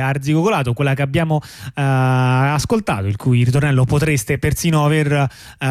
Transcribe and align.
arzigogolato, 0.00 0.72
quella 0.72 0.94
che 0.94 1.02
abbiamo 1.02 1.36
uh, 1.36 1.72
ascoltato, 1.74 3.06
il 3.06 3.16
cui 3.16 3.44
ritornello 3.44 3.84
potreste 3.84 4.38
persino 4.38 4.84
aver, 4.84 5.12
uh, 5.12 5.66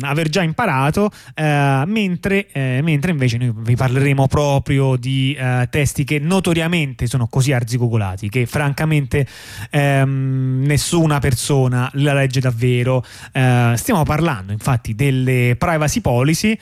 aver 0.00 0.28
già 0.28 0.42
imparato, 0.42 1.04
uh, 1.04 1.42
mentre, 1.86 2.48
eh, 2.52 2.80
mentre, 2.82 3.10
invece 3.12 3.36
noi 3.38 3.52
vi 3.54 3.76
parleremo 3.76 4.26
proprio 4.26 4.96
di 4.96 5.36
testi 5.70 6.04
che 6.04 6.18
notoriamente 6.18 7.06
sono 7.06 7.26
così 7.26 7.52
arzigogolati 7.52 8.28
che 8.28 8.46
francamente 8.46 9.26
um, 9.72 10.62
nessuna 10.64 11.18
persona 11.18 11.90
la 11.94 12.14
legge 12.14 12.40
davvero. 12.40 13.04
stiamo 13.74 14.02
parlando 14.04 14.52
infatti 14.52 14.94
delle 14.94 15.56
privacy 15.58 16.00
policy, 16.00 16.58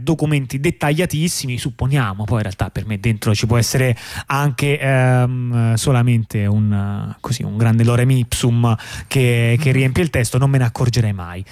documenti 0.00 0.60
dettagliatissimi, 0.60 1.58
supponiamo, 1.58 2.24
poi 2.24 2.36
in 2.36 2.42
realtà 2.42 2.70
per 2.70 2.86
me 2.86 2.98
dentro 2.98 3.34
ci 3.34 3.46
può 3.46 3.56
essere 3.56 3.96
anche 4.26 4.78
um, 4.82 5.74
solamente 5.74 6.15
veramente 6.16 6.46
un, 6.46 7.14
così, 7.20 7.42
un 7.42 7.56
grande 7.56 7.84
lorem 7.84 8.10
ipsum 8.10 8.74
che, 9.06 9.58
che, 9.60 9.72
riempie 9.72 10.02
il 10.02 10.10
testo, 10.10 10.38
non 10.38 10.50
me 10.50 10.58
ne 10.58 10.64
accorgerei 10.64 11.12
mai. 11.12 11.44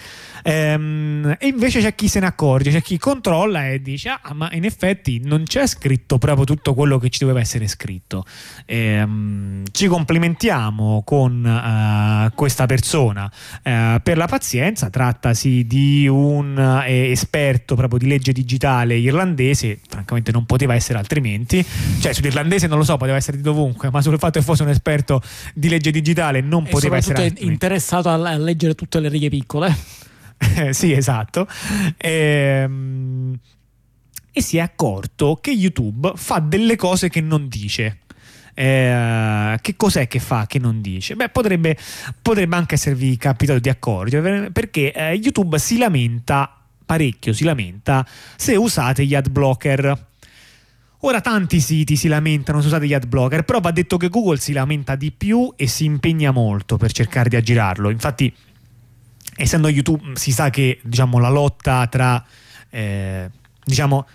Ehm, 0.43 1.37
e 1.39 1.47
invece 1.47 1.81
c'è 1.81 1.95
chi 1.95 2.09
se 2.09 2.21
ne 2.21 2.27
accorge, 2.27 2.71
c'è 2.71 2.83
chi 2.83 2.99
controlla 2.99 3.69
e 3.69 3.81
dice: 3.81 4.09
Ah, 4.21 4.35
ma 4.35 4.51
in 4.53 4.65
effetti 4.65 5.21
non 5.23 5.45
c'è 5.45 5.67
scritto 5.67 6.19
proprio 6.19 6.45
tutto 6.45 6.75
quello 6.75 6.99
che 6.99 7.11
ci 7.11 7.21
doveva 7.21 7.41
essere 7.41 7.69
scritto. 7.69 8.25
Ehm, 8.67 9.54
ci 9.75 9.89
complimentiamo 9.89 11.03
con 11.05 11.43
uh, 11.45 12.33
questa 12.37 12.65
persona 12.65 13.25
uh, 13.25 14.01
per 14.01 14.17
la 14.17 14.27
pazienza. 14.27 14.89
Trattasi 14.89 15.67
di 15.67 16.07
un 16.07 16.57
uh, 16.57 16.89
esperto 16.89 17.75
proprio 17.75 17.99
di 17.99 18.07
legge 18.07 18.31
digitale 18.31 18.97
irlandese, 18.97 19.81
francamente 19.89 20.31
non 20.31 20.47
poteva 20.47 20.75
essere 20.75 20.99
altrimenti. 20.99 21.67
Cioè, 21.99 22.13
sull'irlandese 22.13 22.69
non 22.69 22.79
lo 22.79 22.85
so, 22.85 22.97
poteva 22.97 23.17
essere 23.17 23.37
di 23.37 23.43
dovunque, 23.43 23.91
ma 23.91 24.01
sul 24.01 24.17
fatto 24.17 24.39
che 24.39 24.45
fosse 24.45 24.63
un 24.63 24.69
esperto 24.69 25.21
di 25.55 25.69
legge 25.69 25.91
digitale 25.91 26.41
non 26.41 26.67
e 26.67 26.71
poteva 26.71 26.97
essere 26.97 27.25
altrimenti. 27.25 27.45
interessato 27.45 28.09
a 28.09 28.37
leggere 28.37 28.77
tutte 28.77 29.01
le 29.01 29.09
righe 29.09 29.29
piccole. 29.29 29.77
sì, 30.71 30.93
esatto. 30.93 31.49
Ehm, 31.97 33.37
e 34.31 34.41
si 34.41 34.57
è 34.57 34.61
accorto 34.61 35.39
che 35.41 35.51
YouTube 35.51 36.13
fa 36.15 36.39
delle 36.39 36.77
cose 36.77 37.09
che 37.09 37.21
non 37.21 37.49
dice. 37.49 38.03
Eh, 38.55 39.59
che 39.61 39.77
cos'è 39.77 40.07
che 40.07 40.21
fa 40.21 40.47
che 40.47 40.59
non 40.59 40.81
dice? 40.81 41.17
Beh, 41.17 41.29
potrebbe, 41.29 41.77
potrebbe 42.23 42.55
anche 42.57 42.77
esservi 42.77 43.17
capitato 43.17 43.59
di 43.59 43.69
accorgere 43.69 44.51
perché 44.53 44.93
eh, 44.93 45.13
YouTube 45.15 45.59
si 45.59 45.77
lamenta 45.77 46.57
parecchio, 46.85 47.33
si 47.33 47.45
lamenta 47.45 48.07
se 48.37 48.55
usate 48.55 49.05
gli 49.05 49.15
ad 49.15 49.29
blocker. 49.29 50.07
Ora 51.01 51.21
tanti 51.21 51.61
siti 51.61 51.97
si 51.97 52.09
lamentano 52.09 52.61
se 52.61 52.69
usate 52.69 52.87
gli 52.87 52.95
ad 52.95 53.07
blocker, 53.07 53.43
però 53.43 53.61
va 53.61 53.73
detto 53.73 53.97
che 53.97 54.09
Google 54.09 54.39
si 54.39 54.53
lamenta 54.53 54.95
di 54.97 55.11
più 55.11 55.53
e 55.57 55.67
si 55.67 55.85
impegna 55.85 56.31
molto 56.31 56.77
per 56.77 56.93
cercare 56.93 57.29
di 57.29 57.37
aggirarlo. 57.37 57.91
Infatti 57.91 58.33
essendo 59.37 59.69
YouTube 59.69 60.17
si 60.17 60.31
sa 60.33 60.49
che 60.49 60.81
diciamo, 60.83 61.19
la 61.19 61.29
lotta 61.29 61.87
tra 61.89 62.25
eh, 62.71 63.31
diciamo 63.65 64.07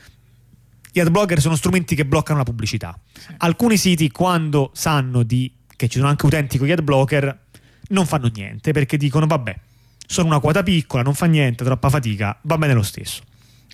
gli 1.00 1.06
ad 1.06 1.12
blogger 1.12 1.40
sono 1.40 1.56
strumenti 1.56 1.96
che 1.96 2.06
bloccano 2.06 2.40
la 2.40 2.44
pubblicità. 2.44 2.98
Alcuni 3.38 3.78
siti 3.78 4.12
quando 4.12 4.72
sanno 4.74 5.24
di, 5.24 5.52
che 5.76 5.88
ci 5.88 5.98
sono 5.98 6.10
anche 6.10 6.26
utenti 6.26 6.58
con 6.58 6.68
gli 6.68 6.72
ad 6.72 6.82
blocker 6.82 7.46
non 7.90 8.06
fanno 8.06 8.30
niente 8.34 8.72
perché 8.72 8.98
dicono 8.98 9.26
vabbè 9.26 9.56
sono 10.06 10.28
una 10.28 10.40
quota 10.40 10.64
piccola, 10.64 11.04
non 11.04 11.14
fa 11.14 11.28
niente, 11.28 11.64
troppa 11.64 11.88
fatica, 11.90 12.38
va 12.42 12.58
bene 12.58 12.74
lo 12.74 12.82
stesso. 12.82 13.22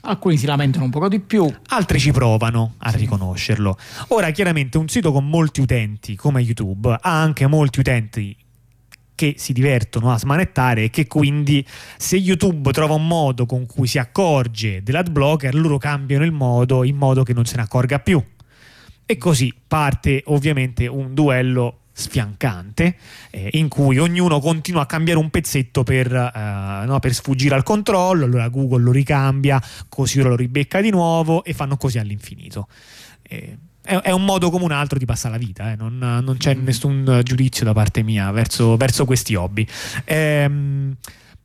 Alcuni 0.02 0.38
si 0.38 0.46
lamentano 0.46 0.84
un 0.84 0.92
poco 0.92 1.08
di 1.08 1.20
più, 1.20 1.52
altri 1.70 1.98
ci 1.98 2.12
provano 2.12 2.76
a 2.80 2.92
sì. 2.92 2.98
riconoscerlo. 2.98 3.78
Ora, 4.10 4.30
chiaramente, 4.32 4.78
un 4.78 4.88
sito 4.88 5.12
con 5.14 5.28
molti 5.28 5.62
utenti 5.62 6.16
come 6.16 6.42
YouTube 6.42 6.96
ha 7.00 7.22
anche 7.22 7.48
molti 7.48 7.80
utenti 7.80 8.36
che 9.16 9.36
si 9.38 9.54
divertono 9.54 10.12
a 10.12 10.20
smanettare 10.20 10.84
e 10.84 10.90
che 10.90 11.08
quindi 11.08 11.66
se 11.98 12.18
YouTube 12.18 12.72
trova 12.72 12.94
un 12.94 13.08
modo 13.08 13.46
con 13.46 13.66
cui 13.66 13.88
si 13.88 13.98
accorge 13.98 14.84
dell'ad 14.84 15.10
blocker, 15.10 15.56
loro 15.56 15.78
cambiano 15.78 16.26
il 16.26 16.32
modo 16.32 16.84
in 16.84 16.98
modo 16.98 17.24
che 17.24 17.34
non 17.34 17.46
se 17.46 17.56
ne 17.56 17.64
accorga 17.64 18.00
più. 18.00 18.24
E 19.06 19.18
così 19.18 19.54
parte 19.68 20.24
ovviamente 20.26 20.88
un 20.88 21.14
duello 21.14 21.80
sfiancante 21.98 22.98
eh, 23.30 23.52
in 23.54 23.70
cui 23.70 23.98
ognuno 23.98 24.42
continua 24.42 24.82
a 24.82 24.86
cambiare 24.86 25.18
un 25.18 25.30
pezzetto 25.30 25.84
per, 25.84 26.14
eh, 26.14 26.86
no, 26.86 27.00
per, 27.00 27.14
sfuggire 27.14 27.56
al 27.56 27.64
controllo, 27.64 28.26
allora 28.26 28.50
Google 28.50 28.84
lo 28.84 28.92
ricambia, 28.92 29.62
così 29.88 30.22
lo 30.22 30.36
ribecca 30.36 30.82
di 30.82 30.90
nuovo 30.90 31.46
e 31.46 31.54
fanno 31.54 31.78
così 31.78 31.98
all'infinito. 31.98 32.68
Eh, 33.22 33.58
è, 33.86 33.96
è, 33.98 34.12
un 34.12 34.26
modo 34.26 34.50
come 34.50 34.64
un 34.64 34.72
altro 34.72 34.98
di 34.98 35.06
passare 35.06 35.38
la 35.38 35.46
vita, 35.46 35.72
eh. 35.72 35.76
non, 35.76 35.98
non, 35.98 36.36
c'è 36.38 36.56
mm. 36.56 36.64
nessun 36.64 37.22
giudizio 37.24 37.64
da 37.64 37.74
parte 37.74 38.04
mia 38.04 38.32
verso, 38.32 38.76
verso 38.76 39.06
questi 39.06 39.36
hobby. 39.36 39.66
Ehm, 40.04 40.96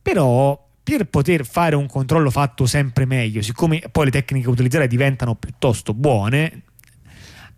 però 0.01 0.67
per 0.83 1.05
poter 1.05 1.45
fare 1.45 1.75
un 1.75 1.87
controllo 1.87 2.31
fatto 2.31 2.65
sempre 2.65 3.05
meglio, 3.05 3.41
siccome 3.41 3.83
poi 3.91 4.05
le 4.05 4.11
tecniche 4.11 4.49
utilizzate 4.49 4.87
diventano 4.87 5.35
piuttosto 5.35 5.93
buone, 5.93 6.63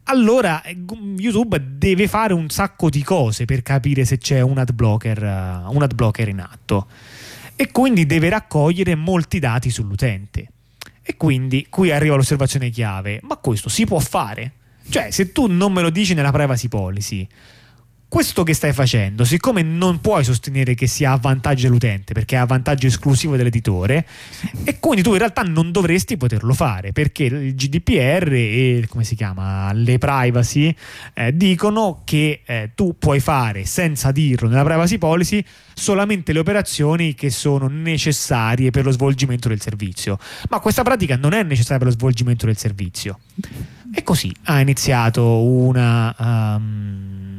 allora 0.05 0.61
eh, 0.61 0.77
YouTube 1.17 1.77
deve 1.77 2.07
fare 2.07 2.33
un 2.33 2.49
sacco 2.49 2.89
di 2.89 3.01
cose 3.03 3.45
per 3.45 3.61
capire 3.61 4.03
se 4.03 4.17
c'è 4.17 4.41
un 4.41 4.57
ad 4.57 4.73
blocker, 4.73 5.23
un 5.23 5.81
ad 5.81 5.93
blocker 5.95 6.27
in 6.27 6.41
atto 6.41 6.87
e 7.55 7.71
quindi 7.71 8.05
deve 8.05 8.29
raccogliere 8.29 8.95
molti 8.95 9.39
dati 9.39 9.69
sull'utente. 9.69 10.47
E 11.01 11.17
quindi 11.17 11.67
qui 11.69 11.91
arriva 11.91 12.15
l'osservazione 12.15 12.69
chiave, 12.69 13.19
ma 13.23 13.37
questo 13.37 13.69
si 13.69 13.85
può 13.85 13.99
fare? 13.99 14.53
Cioè, 14.89 15.11
se 15.11 15.31
tu 15.31 15.47
non 15.47 15.71
me 15.71 15.81
lo 15.81 15.89
dici 15.89 16.13
nella 16.13 16.31
privacy 16.31 16.67
policy, 16.67 17.27
questo 18.13 18.43
che 18.43 18.53
stai 18.53 18.73
facendo, 18.73 19.25
siccome 19.25 19.63
non 19.63 19.99
puoi 19.99 20.23
sostenere 20.23 20.75
che 20.75 20.85
sia 20.85 21.13
a 21.13 21.17
vantaggio 21.17 21.63
dell'utente, 21.63 22.13
perché 22.13 22.35
è 22.35 22.37
a 22.37 22.45
vantaggio 22.45 22.85
esclusivo 22.85 23.35
dell'editore, 23.35 24.05
e 24.63 24.77
quindi 24.77 25.01
tu 25.01 25.13
in 25.13 25.17
realtà 25.17 25.41
non 25.41 25.71
dovresti 25.71 26.15
poterlo 26.15 26.53
fare, 26.53 26.91
perché 26.91 27.23
il 27.23 27.55
GDPR 27.55 28.31
e 28.31 28.85
come 28.87 29.03
si 29.03 29.15
chiama, 29.15 29.73
le 29.73 29.97
privacy 29.97 30.75
eh, 31.15 31.35
dicono 31.35 32.01
che 32.03 32.41
eh, 32.45 32.69
tu 32.75 32.97
puoi 32.99 33.19
fare 33.19 33.65
senza 33.65 34.11
dirlo 34.11 34.47
nella 34.47 34.63
privacy 34.63 34.99
policy 34.99 35.43
solamente 35.73 36.33
le 36.33 36.39
operazioni 36.39 37.15
che 37.15 37.31
sono 37.31 37.67
necessarie 37.67 38.69
per 38.69 38.85
lo 38.85 38.91
svolgimento 38.91 39.47
del 39.47 39.59
servizio. 39.59 40.19
Ma 40.51 40.59
questa 40.59 40.83
pratica 40.83 41.17
non 41.17 41.33
è 41.33 41.41
necessaria 41.41 41.79
per 41.79 41.87
lo 41.87 41.93
svolgimento 41.93 42.45
del 42.45 42.57
servizio. 42.57 43.21
E 43.91 44.03
così 44.03 44.31
ha 44.43 44.59
iniziato 44.59 45.41
una. 45.41 46.15
Um, 46.19 47.32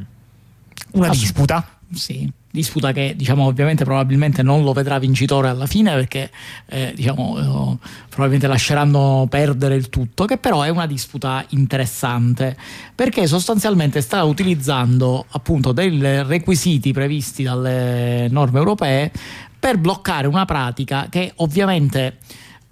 una 0.94 1.09
disputa. 1.09 1.66
Sì, 1.93 2.28
disputa 2.50 2.93
che 2.93 3.15
diciamo 3.16 3.44
ovviamente 3.44 3.84
probabilmente 3.84 4.43
non 4.43 4.62
lo 4.62 4.72
vedrà 4.72 4.99
vincitore 4.99 5.49
alla 5.49 5.66
fine 5.66 5.93
perché 5.94 6.31
eh, 6.66 6.93
diciamo 6.94 7.38
eh, 7.38 7.88
probabilmente 8.09 8.47
lasceranno 8.47 9.27
perdere 9.28 9.75
il 9.75 9.91
tutto 9.91 10.25
che 10.25 10.38
però 10.38 10.62
è 10.62 10.69
una 10.69 10.87
disputa 10.87 11.44
interessante 11.50 12.56
perché 12.94 13.27
sostanzialmente 13.27 14.00
sta 14.00 14.25
utilizzando 14.25 15.27
appunto 15.31 15.72
dei 15.72 16.00
requisiti 16.22 16.93
previsti 16.93 17.43
dalle 17.43 18.28
norme 18.31 18.59
europee 18.59 19.12
per 19.59 19.78
bloccare 19.78 20.26
una 20.26 20.44
pratica 20.44 21.06
che 21.11 21.32
ovviamente 21.37 22.19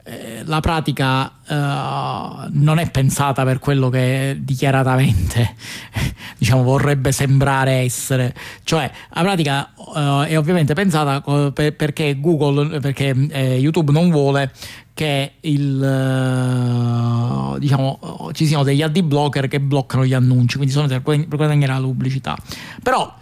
eh, 0.05 0.43
la 0.45 0.59
pratica 0.61 1.33
uh, 1.47 2.49
non 2.51 2.79
è 2.79 2.91
pensata 2.91 3.45
per 3.45 3.61
quello 3.61 3.89
che 3.89 4.37
dichiaratamente 4.41 5.55
diciamo, 6.39 6.65
vorrebbe 6.65 7.13
sembrare 7.13 7.75
essere, 7.75 8.35
cioè 8.65 8.91
la 9.11 9.21
pratica 9.21 9.73
uh, 9.77 10.23
è 10.23 10.37
ovviamente 10.37 10.75
pensata 10.75 11.21
per, 11.53 11.77
perché 11.77 12.19
Google, 12.19 12.81
perché 12.81 13.15
eh, 13.31 13.59
YouTube 13.59 13.93
non 13.93 14.11
vuole 14.11 14.51
che 14.93 15.35
il, 15.41 15.81
uh, 15.81 17.59
diciamo, 17.59 18.31
ci 18.33 18.47
siano 18.47 18.65
degli 18.65 18.83
ad 18.83 18.99
blocker 19.01 19.47
che 19.47 19.61
bloccano 19.61 20.05
gli 20.05 20.15
annunci, 20.15 20.57
quindi 20.57 20.75
sono 20.75 20.89
per 20.89 21.27
guadagnare 21.29 21.73
la 21.73 21.79
pubblicità. 21.79 22.37
Però 22.83 23.21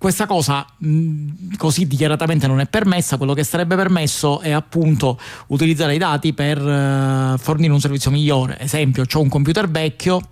questa 0.00 0.24
cosa 0.24 0.64
mh, 0.78 1.56
così 1.58 1.86
dichiaratamente 1.86 2.46
non 2.46 2.58
è 2.58 2.66
permessa, 2.66 3.18
quello 3.18 3.34
che 3.34 3.44
sarebbe 3.44 3.76
permesso 3.76 4.40
è 4.40 4.50
appunto 4.50 5.20
utilizzare 5.48 5.94
i 5.94 5.98
dati 5.98 6.32
per 6.32 6.58
uh, 6.58 7.36
fornire 7.36 7.70
un 7.70 7.80
servizio 7.80 8.10
migliore. 8.10 8.58
Esempio, 8.58 9.04
ho 9.12 9.20
un 9.20 9.28
computer 9.28 9.68
vecchio, 9.68 10.22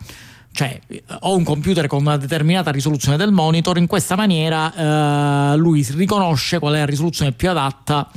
cioè 0.53 0.81
ho 1.21 1.37
un 1.37 1.45
computer 1.45 1.87
con 1.87 2.01
una 2.01 2.17
determinata 2.17 2.71
risoluzione 2.71 3.19
del 3.19 3.31
monitor, 3.31 3.77
in 3.77 3.87
questa 3.87 4.17
maniera 4.17 5.53
uh, 5.53 5.59
lui 5.59 5.87
riconosce 5.91 6.59
qual 6.59 6.73
è 6.73 6.79
la 6.79 6.87
risoluzione 6.87 7.33
più 7.33 7.51
adatta 7.51 8.09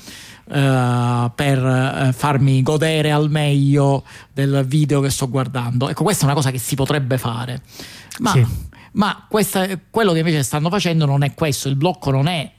Uh, 0.43 1.31
per 1.33 1.63
uh, 1.63 2.11
farmi 2.11 2.61
godere 2.61 3.09
al 3.09 3.29
meglio 3.29 4.03
del 4.33 4.65
video 4.67 4.99
che 4.99 5.09
sto 5.09 5.29
guardando. 5.29 5.87
Ecco, 5.87 6.03
questa 6.03 6.23
è 6.23 6.25
una 6.25 6.33
cosa 6.33 6.51
che 6.51 6.57
si 6.57 6.75
potrebbe 6.75 7.17
fare. 7.17 7.61
Ma 8.19 8.31
sì 8.31 8.45
ma 8.93 9.25
questa, 9.29 9.67
quello 9.89 10.11
che 10.11 10.19
invece 10.19 10.43
stanno 10.43 10.69
facendo 10.69 11.05
non 11.05 11.23
è 11.23 11.33
questo, 11.33 11.69
il 11.69 11.75
blocco 11.75 12.11
non 12.11 12.27
è 12.27 12.51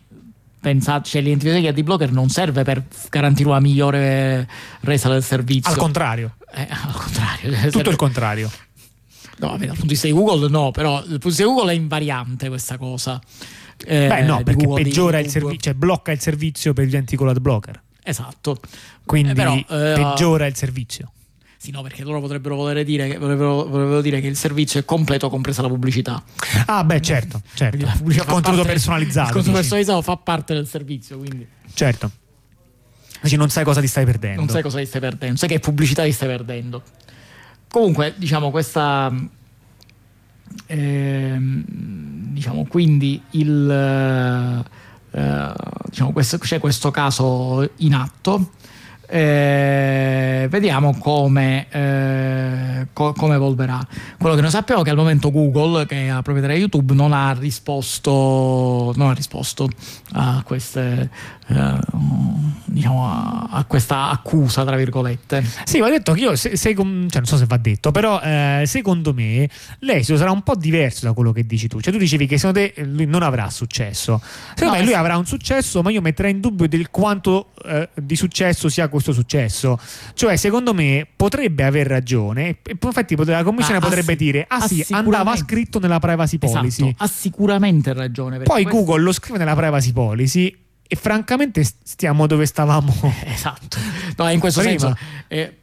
pensate, 0.63 1.09
cioè 1.09 1.21
l'identificazione 1.21 1.73
di 1.73 1.83
blocker 1.83 2.13
non 2.13 2.29
serve 2.29 2.63
per 2.63 2.85
garantire 3.11 3.49
una 3.49 3.59
migliore 3.59 4.49
resa 4.81 5.09
del 5.09 5.23
servizio. 5.23 5.73
Al 5.73 5.77
contrario. 5.77 6.37
Eh, 6.55 6.69
al 6.71 6.93
contrario. 6.93 7.51
Tutto 7.51 7.71
serve, 7.71 7.91
il 7.91 7.97
contrario. 7.97 8.51
No, 9.39 9.49
vabbè, 9.49 9.67
dal 9.67 9.75
punto 9.75 9.83
di 9.83 9.89
vista 9.89 10.07
di 10.07 10.13
Google 10.13 10.49
no, 10.49 10.71
però 10.71 11.01
dal 11.01 11.19
punto 11.19 11.19
di 11.19 11.29
vista 11.29 11.43
di 11.43 11.49
Google 11.49 11.73
è 11.73 11.75
invariante 11.75 12.49
questa 12.49 12.77
cosa. 12.79 13.21
Eh, 13.85 14.07
Beh, 14.07 14.23
no, 14.23 14.43
perché 14.45 14.65
Google, 14.65 14.85
peggiora 14.85 15.19
il 15.19 15.29
servizio, 15.29 15.59
cioè 15.59 15.75
blocca 15.75 16.13
il 16.13 16.21
servizio 16.21 16.73
per 16.73 16.85
gli 16.85 16.89
utenti 16.89 17.17
con 17.17 17.27
l'adblocker. 17.27 17.83
Esatto. 18.05 18.59
Quindi 19.05 19.33
eh, 19.33 19.35
però, 19.35 19.55
eh, 19.57 19.65
peggiora 19.67 20.47
il 20.47 20.55
servizio. 20.55 21.11
Sì, 21.63 21.71
no, 21.71 21.81
perché 21.81 22.03
loro 22.03 22.19
potrebbero 22.19 22.57
voler 22.57 22.85
dire 22.85 23.07
che, 23.07 23.19
vorrebbero, 23.19 24.01
dire 24.01 24.21
che 24.21 24.27
il 24.27 24.35
servizio 24.35 24.81
è 24.81 24.85
completo, 24.85 25.31
compresa 25.31 25.63
la 25.63 25.69
pubblicità. 25.69 26.21
Ah, 26.67 26.83
beh, 26.83 27.01
certo, 27.01 27.41
certo. 27.55 27.85
La 27.87 27.95
pubblicità 27.97 28.25
il 28.25 28.31
contenuto 28.33 28.65
personalizzato. 28.65 29.29
Il 29.29 29.33
contenuto 29.35 29.61
personalizzato 29.61 30.03
fa 30.03 30.17
parte 30.17 30.55
del 30.55 30.67
servizio, 30.67 31.19
quindi. 31.19 31.47
Certo. 31.73 32.11
Dici, 33.21 33.37
non 33.37 33.49
sai 33.49 33.63
cosa 33.63 33.81
ti 33.81 33.87
stai 33.87 34.05
perdendo. 34.05 34.41
Non 34.41 34.49
sai 34.49 34.61
cosa 34.61 34.79
ti 34.79 34.87
stai 34.87 35.01
perdendo, 35.01 35.37
sai 35.37 35.49
che 35.49 35.61
pubblicità 35.61 36.03
ti 36.03 36.11
stai 36.11 36.27
perdendo. 36.27 36.83
Comunque, 37.69 38.15
diciamo, 38.17 38.51
questa. 38.51 39.15
Eh, 40.67 41.37
diciamo, 41.39 42.67
quindi 42.67 43.23
il. 43.31 43.71
Eh, 45.13 45.53
diciamo, 45.91 46.11
questo, 46.11 46.39
c'è 46.39 46.59
questo 46.59 46.91
caso 46.91 47.71
in 47.77 47.95
atto 47.95 48.51
eh, 49.13 50.47
vediamo 50.49 50.97
come, 50.99 51.67
eh, 51.69 52.87
co- 52.95 53.13
come, 53.13 53.35
evolverà. 53.35 53.87
Quello 54.19 54.35
che 54.35 54.41
noi 54.41 54.51
sappiamo 54.51 54.81
è 54.81 54.85
che 54.85 54.91
al 54.91 54.97
momento 54.97 55.31
Google, 55.31 55.85
che 55.85 56.07
è 56.07 56.09
la 56.09 56.23
proprietaria 56.23 56.57
di 56.57 56.63
YouTube, 56.63 56.95
non 56.95 57.13
ha 57.13 57.33
risposto, 57.33 58.95
non 58.97 59.11
ha 59.11 59.13
risposto 59.13 59.69
a 60.13 60.43
queste 60.47 61.11
eh, 61.57 61.79
diciamo, 62.73 63.07
a, 63.07 63.49
a, 63.51 63.65
questa 63.65 64.11
accusa, 64.11 64.65
tra 64.65 64.77
virgolette. 64.77 65.45
Sì, 65.65 65.79
va 65.79 65.89
detto 65.89 66.13
che 66.13 66.21
io, 66.21 66.37
se, 66.37 66.57
se, 66.57 66.75
cioè, 66.75 66.85
non 66.85 67.25
so 67.25 67.37
se 67.37 67.45
va 67.47 67.57
detto, 67.57 67.91
però 67.91 68.21
eh, 68.21 68.65
secondo 68.67 69.13
me 69.13 69.49
l'esito 69.81 70.17
sarà 70.17 70.31
un 70.31 70.43
po' 70.43 70.55
diverso 70.55 71.07
da 71.07 71.13
quello 71.13 71.33
che 71.33 71.47
dici 71.47 71.69
tu. 71.69 71.81
Cioè, 71.81 71.93
tu 71.93 71.99
dicevi 71.99 72.27
che 72.27 72.39
secondo 72.39 72.61
te 72.61 72.83
lui 72.85 73.07
non 73.07 73.23
avrà 73.23 73.51
successo. 73.51 74.21
Secondo 74.55 74.75
no, 74.75 74.81
me 74.81 74.85
lui 74.85 74.95
avrà 74.95 75.17
un 75.17 75.27
successo, 75.27 75.83
ma 75.83 75.91
io 75.91 76.01
metterei 76.01 76.33
in 76.33 76.41
dubbio 76.41 76.67
del 76.67 76.91
quanto 76.91 77.51
eh, 77.65 77.89
di 77.95 78.17
successo 78.17 78.69
sia 78.69 78.89
questo 78.89 79.13
successo. 79.13 79.79
Cioè, 80.15 80.37
secondo 80.37 80.75
me 80.75 81.07
potrebbe 81.15 81.65
aver 81.65 81.87
ragione. 81.87 82.59
E 82.63 82.77
infatti 82.81 83.15
la 83.17 83.43
commissione 83.43 83.79
ah, 83.79 83.83
potrebbe 83.83 84.13
ass- 84.13 84.19
dire: 84.19 84.45
Ah 84.49 84.67
sì, 84.67 84.85
andava 84.91 85.37
scritto 85.37 85.79
nella 85.79 85.99
privacy 85.99 86.39
policy. 86.39 86.83
Esatto, 86.89 87.05
ha 87.05 87.07
sicuramente 87.07 87.93
ragione. 87.93 88.39
Poi 88.39 88.63
questo... 88.63 88.71
Google 88.71 89.03
lo 89.03 89.13
scrive 89.13 89.39
nella 89.39 89.55
privacy 89.55 89.93
policy 89.93 90.57
e 90.93 90.95
francamente 90.95 91.65
stiamo 91.65 92.27
dove 92.27 92.45
stavamo. 92.45 92.93
Esatto, 93.25 93.79
no, 94.19 94.29
in 94.29 94.39
questo 94.39 94.61
Prima. 94.61 94.79
senso 94.79 94.99
eh, 95.27 95.57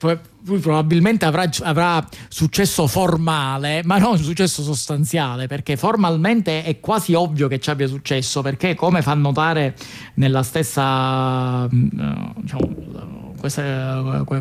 lui 0.45 0.57
probabilmente 0.57 1.25
avrà, 1.25 1.47
avrà, 1.61 2.03
successo 2.27 2.87
formale, 2.87 3.81
ma 3.85 3.99
non 3.99 4.17
successo 4.17 4.63
sostanziale, 4.63 5.45
perché 5.45 5.77
formalmente 5.77 6.63
è 6.63 6.79
quasi 6.79 7.13
ovvio 7.13 7.47
che 7.47 7.59
ci 7.59 7.69
abbia 7.69 7.87
successo, 7.87 8.41
perché 8.41 8.73
come 8.73 9.03
fa 9.03 9.13
notare 9.13 9.75
nella 10.15 10.41
stessa, 10.41 11.67
mm, 11.71 11.89
diciamo, 12.37 13.18
questo, 13.39 13.61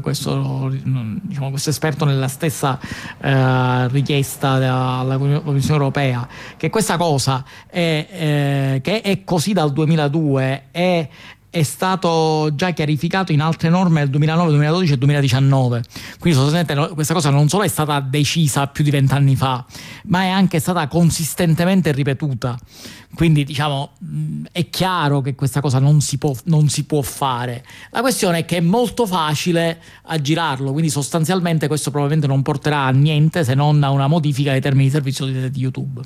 questo, 0.03 0.71
diciamo, 0.71 1.51
questo, 1.51 1.71
esperto 1.71 2.05
nella 2.05 2.29
stessa 2.29 2.79
eh, 3.21 3.89
richiesta 3.89 4.51
alla 5.01 5.17
Commissione 5.17 5.81
europea, 5.81 6.27
che 6.57 6.69
questa 6.71 6.97
cosa 6.97 7.45
è, 7.67 8.07
eh, 8.11 8.81
che 8.83 9.01
è 9.01 9.25
così 9.25 9.53
dal 9.53 9.73
2002 9.73 10.65
è 10.71 11.09
è 11.59 11.63
stato 11.63 12.51
già 12.55 12.71
chiarificato 12.71 13.33
in 13.33 13.41
altre 13.41 13.69
norme 13.69 14.01
del 14.01 14.11
2009, 14.11 14.51
2012 14.51 14.93
e 14.93 14.99
2019. 14.99 15.83
Quindi 16.19 16.39
sostanzialmente 16.39 16.95
questa 16.95 17.15
cosa 17.15 17.31
non 17.31 17.49
solo 17.49 17.65
è 17.65 17.69
stata 17.69 18.01
decisa 18.01 18.67
più 18.69 18.85
di 18.85 18.91
vent'anni 18.91 19.37
fa, 19.37 19.65
ma 20.05 20.23
è 20.23 20.29
anche 20.29 20.61
stata 20.61 20.87
consistentemente 20.87 21.93
ripetuta. 21.93 22.59
Quindi 23.15 23.45
diciamo 23.45 23.93
è 24.53 24.69
chiaro 24.71 25.21
che 25.21 25.35
questa 25.35 25.61
cosa 25.61 25.79
non 25.79 26.01
si, 26.01 26.19
può, 26.19 26.35
non 26.45 26.69
si 26.69 26.85
può 26.85 27.03
fare. 27.03 27.65
La 27.91 28.01
questione 28.01 28.39
è 28.39 28.45
che 28.45 28.59
è 28.59 28.61
molto 28.61 29.07
facile 29.07 29.81
aggirarlo, 30.03 30.71
quindi 30.73 30.91
sostanzialmente 30.91 31.67
questo 31.67 31.91
probabilmente 31.91 32.29
non 32.29 32.43
porterà 32.43 32.85
a 32.85 32.91
niente 32.91 33.45
se 33.45 33.55
non 33.55 33.83
a 33.83 33.91
una 33.91 34.07
modifica 34.07 34.53
dei 34.53 34.61
termini 34.61 34.85
di 34.85 34.91
servizio 34.91 35.27
di 35.27 35.51
YouTube. 35.55 36.03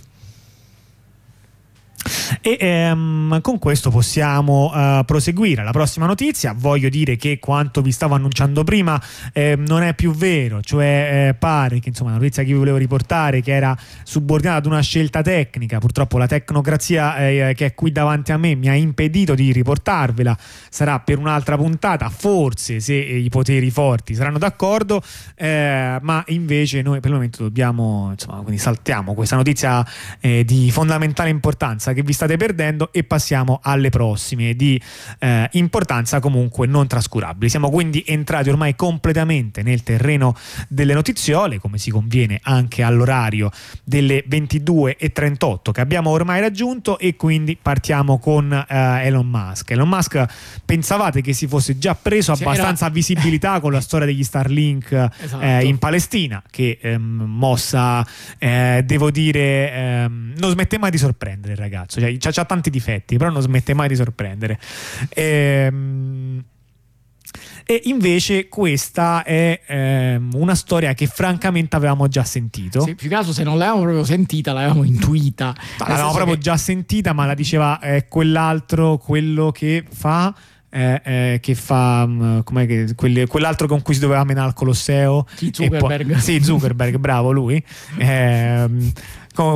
E 2.40 2.56
ehm, 2.58 3.40
con 3.40 3.58
questo 3.58 3.90
possiamo 3.90 4.72
uh, 4.72 5.04
proseguire. 5.04 5.62
La 5.62 5.70
prossima 5.70 6.06
notizia, 6.06 6.54
voglio 6.56 6.88
dire 6.88 7.16
che 7.16 7.38
quanto 7.38 7.82
vi 7.82 7.92
stavo 7.92 8.14
annunciando 8.14 8.64
prima 8.64 9.00
eh, 9.32 9.56
non 9.56 9.82
è 9.82 9.94
più 9.94 10.12
vero, 10.12 10.60
cioè 10.60 11.28
eh, 11.28 11.34
pare 11.34 11.78
che 11.78 11.90
insomma 11.90 12.10
la 12.10 12.16
notizia 12.16 12.42
che 12.42 12.52
vi 12.52 12.58
volevo 12.58 12.76
riportare 12.76 13.40
che 13.40 13.52
era 13.52 13.76
subordinata 14.02 14.58
ad 14.58 14.66
una 14.66 14.80
scelta 14.80 15.22
tecnica, 15.22 15.78
purtroppo 15.78 16.18
la 16.18 16.26
tecnocrazia 16.26 17.28
eh, 17.28 17.52
che 17.54 17.66
è 17.66 17.74
qui 17.74 17.92
davanti 17.92 18.32
a 18.32 18.36
me 18.36 18.54
mi 18.54 18.68
ha 18.68 18.74
impedito 18.74 19.34
di 19.34 19.52
riportarvela, 19.52 20.36
sarà 20.68 21.00
per 21.00 21.18
un'altra 21.18 21.56
puntata, 21.56 22.08
forse 22.08 22.80
se 22.80 22.94
i 22.94 23.28
poteri 23.28 23.70
forti 23.70 24.14
saranno 24.14 24.38
d'accordo, 24.38 25.02
eh, 25.36 25.98
ma 26.00 26.24
invece 26.28 26.82
noi 26.82 27.00
per 27.00 27.10
il 27.10 27.16
momento 27.16 27.42
dobbiamo, 27.42 28.08
insomma, 28.12 28.40
quindi 28.40 28.58
saltiamo 28.58 29.14
questa 29.14 29.36
notizia 29.36 29.86
eh, 30.20 30.44
di 30.44 30.70
fondamentale 30.70 31.30
importanza 31.30 31.91
che 31.92 32.02
vi 32.02 32.12
state 32.12 32.36
perdendo 32.36 32.92
e 32.92 33.04
passiamo 33.04 33.60
alle 33.62 33.90
prossime 33.90 34.54
di 34.54 34.80
eh, 35.18 35.48
importanza 35.52 36.20
comunque 36.20 36.66
non 36.66 36.86
trascurabili. 36.86 37.48
Siamo 37.48 37.70
quindi 37.70 38.02
entrati 38.06 38.50
ormai 38.50 38.74
completamente 38.74 39.62
nel 39.62 39.82
terreno 39.82 40.34
delle 40.68 40.94
notiziole, 40.94 41.58
come 41.58 41.78
si 41.78 41.90
conviene 41.90 42.40
anche 42.42 42.82
all'orario 42.82 43.50
delle 43.84 44.24
22.38 44.28 45.72
che 45.72 45.80
abbiamo 45.80 46.10
ormai 46.10 46.40
raggiunto 46.40 46.98
e 46.98 47.16
quindi 47.16 47.58
partiamo 47.60 48.18
con 48.18 48.52
eh, 48.52 49.06
Elon 49.06 49.26
Musk. 49.26 49.70
Elon 49.70 49.88
Musk 49.88 50.24
pensavate 50.64 51.20
che 51.20 51.32
si 51.32 51.46
fosse 51.46 51.78
già 51.78 51.94
preso 51.94 52.34
sì, 52.34 52.42
abbastanza 52.42 52.84
era... 52.86 52.94
visibilità 53.02 53.60
con 53.60 53.72
la 53.72 53.80
storia 53.80 54.06
degli 54.06 54.24
Starlink 54.24 54.92
eh, 54.92 55.10
esatto. 55.22 55.42
eh, 55.42 55.64
in 55.64 55.78
Palestina 55.78 56.42
che 56.50 56.78
ehm, 56.80 57.00
mossa 57.26 58.06
eh, 58.38 58.82
devo 58.84 59.10
dire 59.10 59.72
ehm, 59.72 60.34
non 60.36 60.50
smette 60.50 60.78
mai 60.78 60.90
di 60.90 60.98
sorprendere 60.98 61.52
il 61.52 61.58
ragazzo 61.82 62.00
cioè, 62.00 62.16
c'ha, 62.18 62.30
c'ha, 62.30 62.44
tanti 62.44 62.70
difetti, 62.70 63.16
però 63.16 63.30
non 63.30 63.42
smette 63.42 63.74
mai 63.74 63.88
di 63.88 63.96
sorprendere. 63.96 64.58
Ehm, 65.10 66.44
e 67.64 67.80
invece 67.84 68.48
questa 68.48 69.22
è 69.22 69.60
ehm, 69.66 70.32
una 70.34 70.54
storia 70.54 70.94
che 70.94 71.06
francamente 71.06 71.76
avevamo 71.76 72.08
già 72.08 72.24
sentito. 72.24 72.82
Sì, 72.82 72.94
più 72.94 73.08
che 73.08 73.14
altro 73.14 73.32
se 73.32 73.44
non 73.44 73.56
l'avevamo 73.56 73.82
proprio 73.82 74.04
sentita, 74.04 74.52
l'avevamo 74.52 74.84
intuita. 74.84 75.54
l'avevamo 75.78 76.12
proprio 76.12 76.34
che... 76.34 76.40
già 76.40 76.56
sentita, 76.56 77.12
ma 77.12 77.24
la 77.24 77.34
diceva 77.34 77.78
eh, 77.80 78.08
quell'altro, 78.08 78.98
quello 78.98 79.50
che 79.50 79.84
fa... 79.88 80.34
Eh, 80.74 81.00
eh, 81.04 81.38
che 81.42 81.54
fa 81.54 82.04
um, 82.06 82.42
che, 82.42 82.94
quelli, 82.96 83.26
quell'altro 83.26 83.66
con 83.66 83.82
cui 83.82 83.92
si 83.92 84.00
doveva 84.00 84.24
menare 84.24 84.46
al 84.46 84.54
Colosseo 84.54 85.26
Zuckerberg 85.34 86.12
poi, 86.12 86.16
sì 86.22 86.42
Zuckerberg 86.42 86.96
bravo 86.96 87.30
lui 87.30 87.62
eh, 87.98 88.66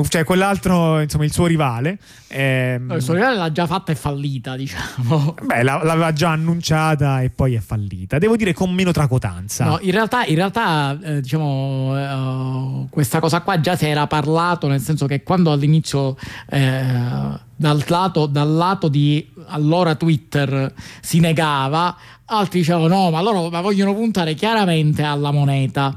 cioè 0.08 0.24
quell'altro, 0.24 1.00
insomma, 1.00 1.24
il 1.24 1.32
suo 1.32 1.46
rivale. 1.46 1.98
Ehm, 2.28 2.92
il 2.92 3.02
suo 3.02 3.12
rivale 3.12 3.36
l'ha 3.36 3.52
già 3.52 3.66
fatta 3.66 3.92
e 3.92 3.94
fallita, 3.94 4.56
diciamo. 4.56 5.34
Beh, 5.42 5.62
l'aveva 5.62 6.12
già 6.12 6.30
annunciata 6.30 7.20
e 7.20 7.28
poi 7.28 7.54
è 7.54 7.60
fallita. 7.60 8.18
Devo 8.18 8.36
dire 8.36 8.54
con 8.54 8.72
meno 8.72 8.90
tracotanza. 8.90 9.66
No, 9.66 9.78
in 9.82 9.90
realtà, 9.90 10.24
in 10.24 10.36
realtà 10.36 10.98
eh, 11.02 11.20
diciamo, 11.20 12.80
uh, 12.80 12.88
questa 12.88 13.20
cosa 13.20 13.42
qua 13.42 13.60
già 13.60 13.76
si 13.76 13.86
era 13.86 14.06
parlato, 14.06 14.66
nel 14.66 14.80
senso 14.80 15.06
che 15.06 15.22
quando 15.22 15.52
all'inizio 15.52 16.16
eh, 16.48 17.44
dal, 17.56 17.82
lato, 17.88 18.26
dal 18.26 18.52
lato 18.52 18.88
di 18.88 19.26
allora 19.46 19.94
Twitter 19.94 20.72
si 21.00 21.20
negava, 21.20 21.96
altri 22.26 22.60
dicevano 22.60 22.88
no, 22.88 23.10
ma 23.10 23.20
loro 23.20 23.48
vogliono 23.48 23.94
puntare 23.94 24.34
chiaramente 24.34 25.02
alla 25.02 25.30
moneta. 25.30 25.94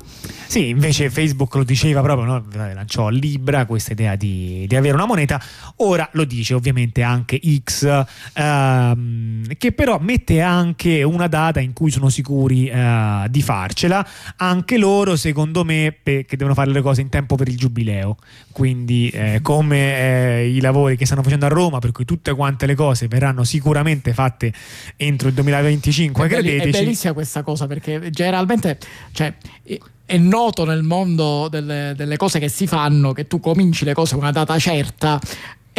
Sì, 0.50 0.70
invece 0.70 1.12
Facebook 1.12 1.54
lo 1.54 1.64
diceva 1.64 2.02
proprio, 2.02 2.26
no? 2.26 2.44
lanciò 2.52 3.06
a 3.06 3.12
Libra 3.12 3.68
questa 3.68 3.92
idea 3.92 4.16
di, 4.16 4.66
di, 4.68 4.76
avere 4.76 4.96
una 4.96 5.06
moneta, 5.06 5.40
ora 5.76 6.10
lo 6.14 6.24
dice 6.24 6.56
ovviamente 6.56 7.04
anche 7.04 7.40
X, 7.64 8.06
ehm, 8.34 9.44
che 9.60 9.72
però 9.74 10.00
mette 10.02 10.42
anche 10.42 11.04
una 11.04 11.28
data 11.28 11.60
in 11.60 11.74
cui 11.74 11.92
sono 11.92 12.10
sicuri 12.10 12.68
eh, 12.68 13.28
di 13.30 13.44
farcela, 13.44 14.04
anche 14.38 14.80
loro 14.80 15.16
secondo 15.16 15.64
me 15.64 15.96
pe- 16.02 16.26
che 16.28 16.36
devono 16.36 16.56
fare 16.56 16.72
le 16.72 16.82
cose 16.82 17.02
in 17.02 17.10
tempo 17.10 17.36
per 17.36 17.48
il 17.48 17.56
giubileo, 17.56 18.18
quindi 18.52 19.10
eh, 19.10 19.42
come 19.44 20.40
eh, 20.40 20.50
i 20.50 20.62
lavori 20.62 20.98
che 20.98 21.06
stanno 21.06 21.22
facendo 21.22 21.46
a 21.46 21.50
Roma, 21.50 21.78
per 21.78 21.92
cui 21.92 22.06
tutte 22.06 22.34
quante 22.34 22.66
le 22.66 22.74
cose 22.74 23.08
verranno 23.08 23.44
sicuramente 23.44 24.14
fatte 24.14 24.52
entro 24.98 25.28
il 25.28 25.36
2025, 25.36 26.19
è 26.26 26.28
credeteci. 26.28 26.68
È 26.68 26.72
bellissima 26.72 27.14
questa 27.14 27.44
cosa 27.44 27.68
perché 27.68 28.10
generalmente... 28.10 28.78
Cioè, 29.12 29.34
è 30.10 30.18
noto 30.18 30.66
nel 30.66 30.82
mondo 30.82 31.50
delle, 31.50 31.94
delle, 31.96 32.18
cose 32.18 32.40
che 32.40 32.50
si 32.50 32.66
fanno 32.66 33.14
che 33.14 33.28
tu 33.28 33.40
cominci 33.40 33.86
le 33.86 33.94
cose 33.94 34.16
con 34.16 34.24
una 34.24 34.32
data 34.32 34.58
certa 34.58 35.20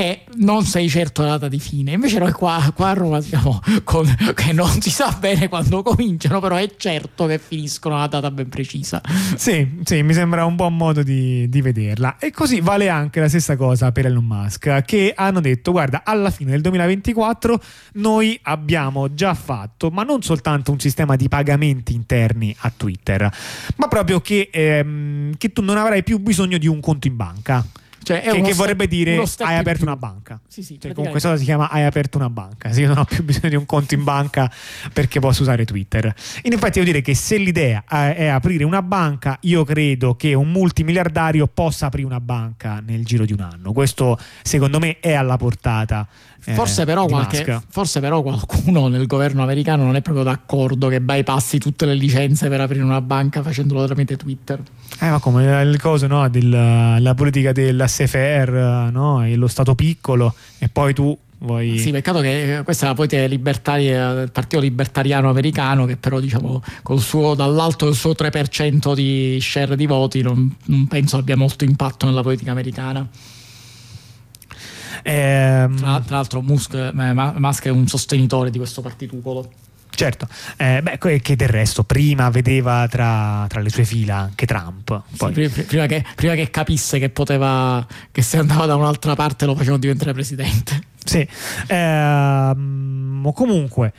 e 0.01 0.25
non 0.37 0.65
sei 0.65 0.89
certo 0.89 1.21
la 1.21 1.33
data 1.33 1.49
di 1.49 1.61
fine. 1.61 1.93
Invece 1.93 2.19
noi 2.19 2.33
qua, 2.33 2.73
qua 2.75 2.89
a 2.89 2.93
Roma 2.95 3.21
siamo 3.21 3.61
con, 3.85 4.07
che 4.35 4.53
non 4.55 4.81
si 4.81 4.89
sa 4.89 5.15
bene 5.21 5.49
quando 5.49 5.83
cominciano, 5.83 6.41
però 6.41 6.57
è 6.57 6.71
certo 6.79 7.27
che 7.27 7.39
finiscono 7.39 7.99
la 7.99 8.07
data 8.07 8.31
ben 8.31 8.49
precisa. 8.49 9.03
Sì, 9.37 9.81
sì, 9.85 10.03
mi 10.03 10.15
sembra 10.15 10.47
un 10.47 10.57
buon 10.57 10.75
modo 10.75 11.03
di, 11.03 11.47
di 11.51 11.61
vederla. 11.61 12.17
E 12.19 12.31
così 12.31 12.61
vale 12.61 12.89
anche 12.89 13.21
la 13.21 13.29
stessa 13.29 13.57
cosa 13.57 13.93
per 13.93 14.07
Elon 14.07 14.25
Musk, 14.25 14.85
che 14.85 15.13
hanno 15.15 15.41
detto, 15.41 15.71
guarda, 15.71 16.03
alla 16.03 16.31
fine 16.31 16.53
del 16.53 16.63
2024 16.63 17.61
noi 17.95 18.39
abbiamo 18.45 19.13
già 19.13 19.35
fatto, 19.35 19.91
ma 19.91 20.03
non 20.03 20.23
soltanto 20.23 20.73
un 20.73 20.81
sistema 20.81 21.15
di 21.15 21.29
pagamenti 21.29 21.93
interni 21.93 22.57
a 22.61 22.73
Twitter, 22.75 23.31
ma 23.77 23.87
proprio 23.89 24.23
che, 24.23 24.49
ehm, 24.51 25.37
che 25.37 25.53
tu 25.53 25.61
non 25.61 25.77
avrai 25.77 26.03
più 26.03 26.19
bisogno 26.21 26.57
di 26.57 26.67
un 26.67 26.81
conto 26.81 27.07
in 27.07 27.17
banca. 27.17 27.65
Cioè, 28.03 28.21
che, 28.21 28.41
che 28.41 28.55
vorrebbe 28.55 28.87
dire 28.87 29.23
hai 29.39 29.57
aperto 29.57 29.85
una 29.85 29.97
banca. 29.97 30.41
Sì, 30.49 30.63
sì, 30.63 30.79
cioè, 30.81 30.93
comunque 30.93 31.21
cosa 31.21 31.37
si 31.37 31.45
chiama 31.45 31.69
hai 31.69 31.85
aperto 31.85 32.19
una 32.19 32.31
banca. 32.31 32.73
Sì, 32.73 32.81
io 32.81 32.89
non 32.89 32.99
ho 32.99 33.05
più 33.05 33.23
bisogno 33.25 33.49
di 33.51 33.57
un 33.57 33.67
conto 33.67 33.95
in 33.95 34.05
banca 34.05 34.51
perché 34.93 35.21
posso 35.21 35.43
usare 35.43 35.65
Twitter. 35.65 36.13
In 36.43 36.53
effetti 36.53 36.79
devo 36.79 36.85
dire 36.85 37.03
che 37.03 37.15
se 37.15 37.37
l'idea 37.37 37.85
è 37.87 38.27
aprire 38.27 38.65
una 38.65 38.83
banca, 38.83 39.37
io 39.43 39.65
credo 39.65 40.15
che 40.17 40.35
un 40.35 40.51
multimiliardario 40.51 41.47
possa 41.47 41.87
aprire 41.87 42.07
una 42.07 42.21
banca 42.21 42.83
nel 42.85 43.05
giro 43.05 43.25
di 43.25 43.33
un 43.33 43.41
anno. 43.41 43.73
Questo 43.73 44.19
secondo 44.43 44.79
me 44.79 44.99
è 45.01 45.13
alla 45.13 45.37
portata 45.37 46.09
eh, 46.45 46.55
forse, 46.55 46.85
però 46.85 47.07
qualche, 47.07 47.61
forse, 47.69 48.01
però 48.01 48.23
qualcuno 48.23 48.89
nel 48.89 49.07
governo 49.07 49.43
americano 49.43 49.85
non 49.85 49.97
è 49.97 50.03
proprio 50.03 50.25
d'accordo 50.25 50.89
che 50.89 51.01
bypassi 51.01 51.59
tutte 51.59 51.87
le 51.87 51.95
licenze 51.95 52.49
per 52.49 52.61
aprire 52.61 52.83
una 52.83 53.01
banca 53.01 53.43
facendolo 53.43 53.85
tramite 53.87 54.17
Twitter. 54.17 54.61
Eh, 55.01 55.11
ma 55.11 55.19
come 55.19 55.63
il 55.63 55.81
coso 55.81 56.07
no, 56.07 56.29
della 56.29 57.15
politica 57.15 57.53
dell'SFR, 57.53 58.91
no? 58.91 59.25
E 59.25 59.37
lo 59.37 59.49
Stato 59.49 59.75
piccolo, 59.75 60.35
e 60.59 60.69
poi 60.69 60.95
tu 60.95 61.17
Vuoi... 61.43 61.79
Sì, 61.79 61.91
peccato 61.91 62.21
che 62.21 62.61
questa 62.65 62.85
è 62.85 62.89
la 62.89 62.95
politica 62.95 63.25
libertaria 63.25 64.13
del 64.13 64.31
Partito 64.31 64.61
Libertariano 64.61 65.31
Americano, 65.31 65.87
che 65.87 65.97
però 65.97 66.21
diciamo 66.21 66.63
col 66.83 67.01
suo, 67.01 67.35
dall'alto 67.35 67.87
del 67.87 67.95
suo 67.95 68.11
3% 68.13 68.95
di 68.95 69.39
share 69.41 69.75
di 69.75 69.87
voti 69.87 70.21
non, 70.21 70.55
non 70.67 70.87
penso 70.87 71.17
abbia 71.17 71.39
molto 71.39 71.65
impatto 71.65 72.05
nella 72.05 72.21
politica 72.21 72.51
americana. 72.51 73.09
Ehm... 75.03 75.77
Tra, 75.77 76.01
tra, 76.01 76.17
l'altro 76.17 76.41
Musk, 76.41 76.75
eh, 76.75 76.93
Musk, 76.93 77.67
è 77.67 77.71
un 77.71 77.87
sostenitore 77.87 78.51
di 78.51 78.59
questo 78.59 78.81
partitucolo. 78.81 79.49
Certo, 79.91 80.29
eh, 80.57 80.81
beh, 80.83 81.21
che 81.21 81.37
del 81.37 81.49
resto 81.49 81.83
prima 81.85 82.31
vedeva 82.31 82.87
tra, 82.89 83.45
tra 83.49 83.61
le 83.61 83.69
sue 83.69 83.85
fila 83.85 84.17
anche 84.17 84.47
Trump. 84.47 85.03
Sì, 85.13 85.49
prima, 85.67 85.87
che, 85.87 86.05
prima, 86.15 86.35
che, 86.35 86.49
capisse 86.51 86.99
che 86.99 87.11
poteva, 87.11 87.85
che 88.11 88.23
se 88.23 88.39
andava 88.39 88.67
da 88.67 88.77
un'altra 88.77 89.15
parte 89.15 89.45
lo 89.47 89.55
facevano 89.55 89.79
diventare 89.79 90.13
presidente. 90.13 90.81
Sì, 91.05 91.27
eh, 91.67 92.53
comunque. 93.35 93.93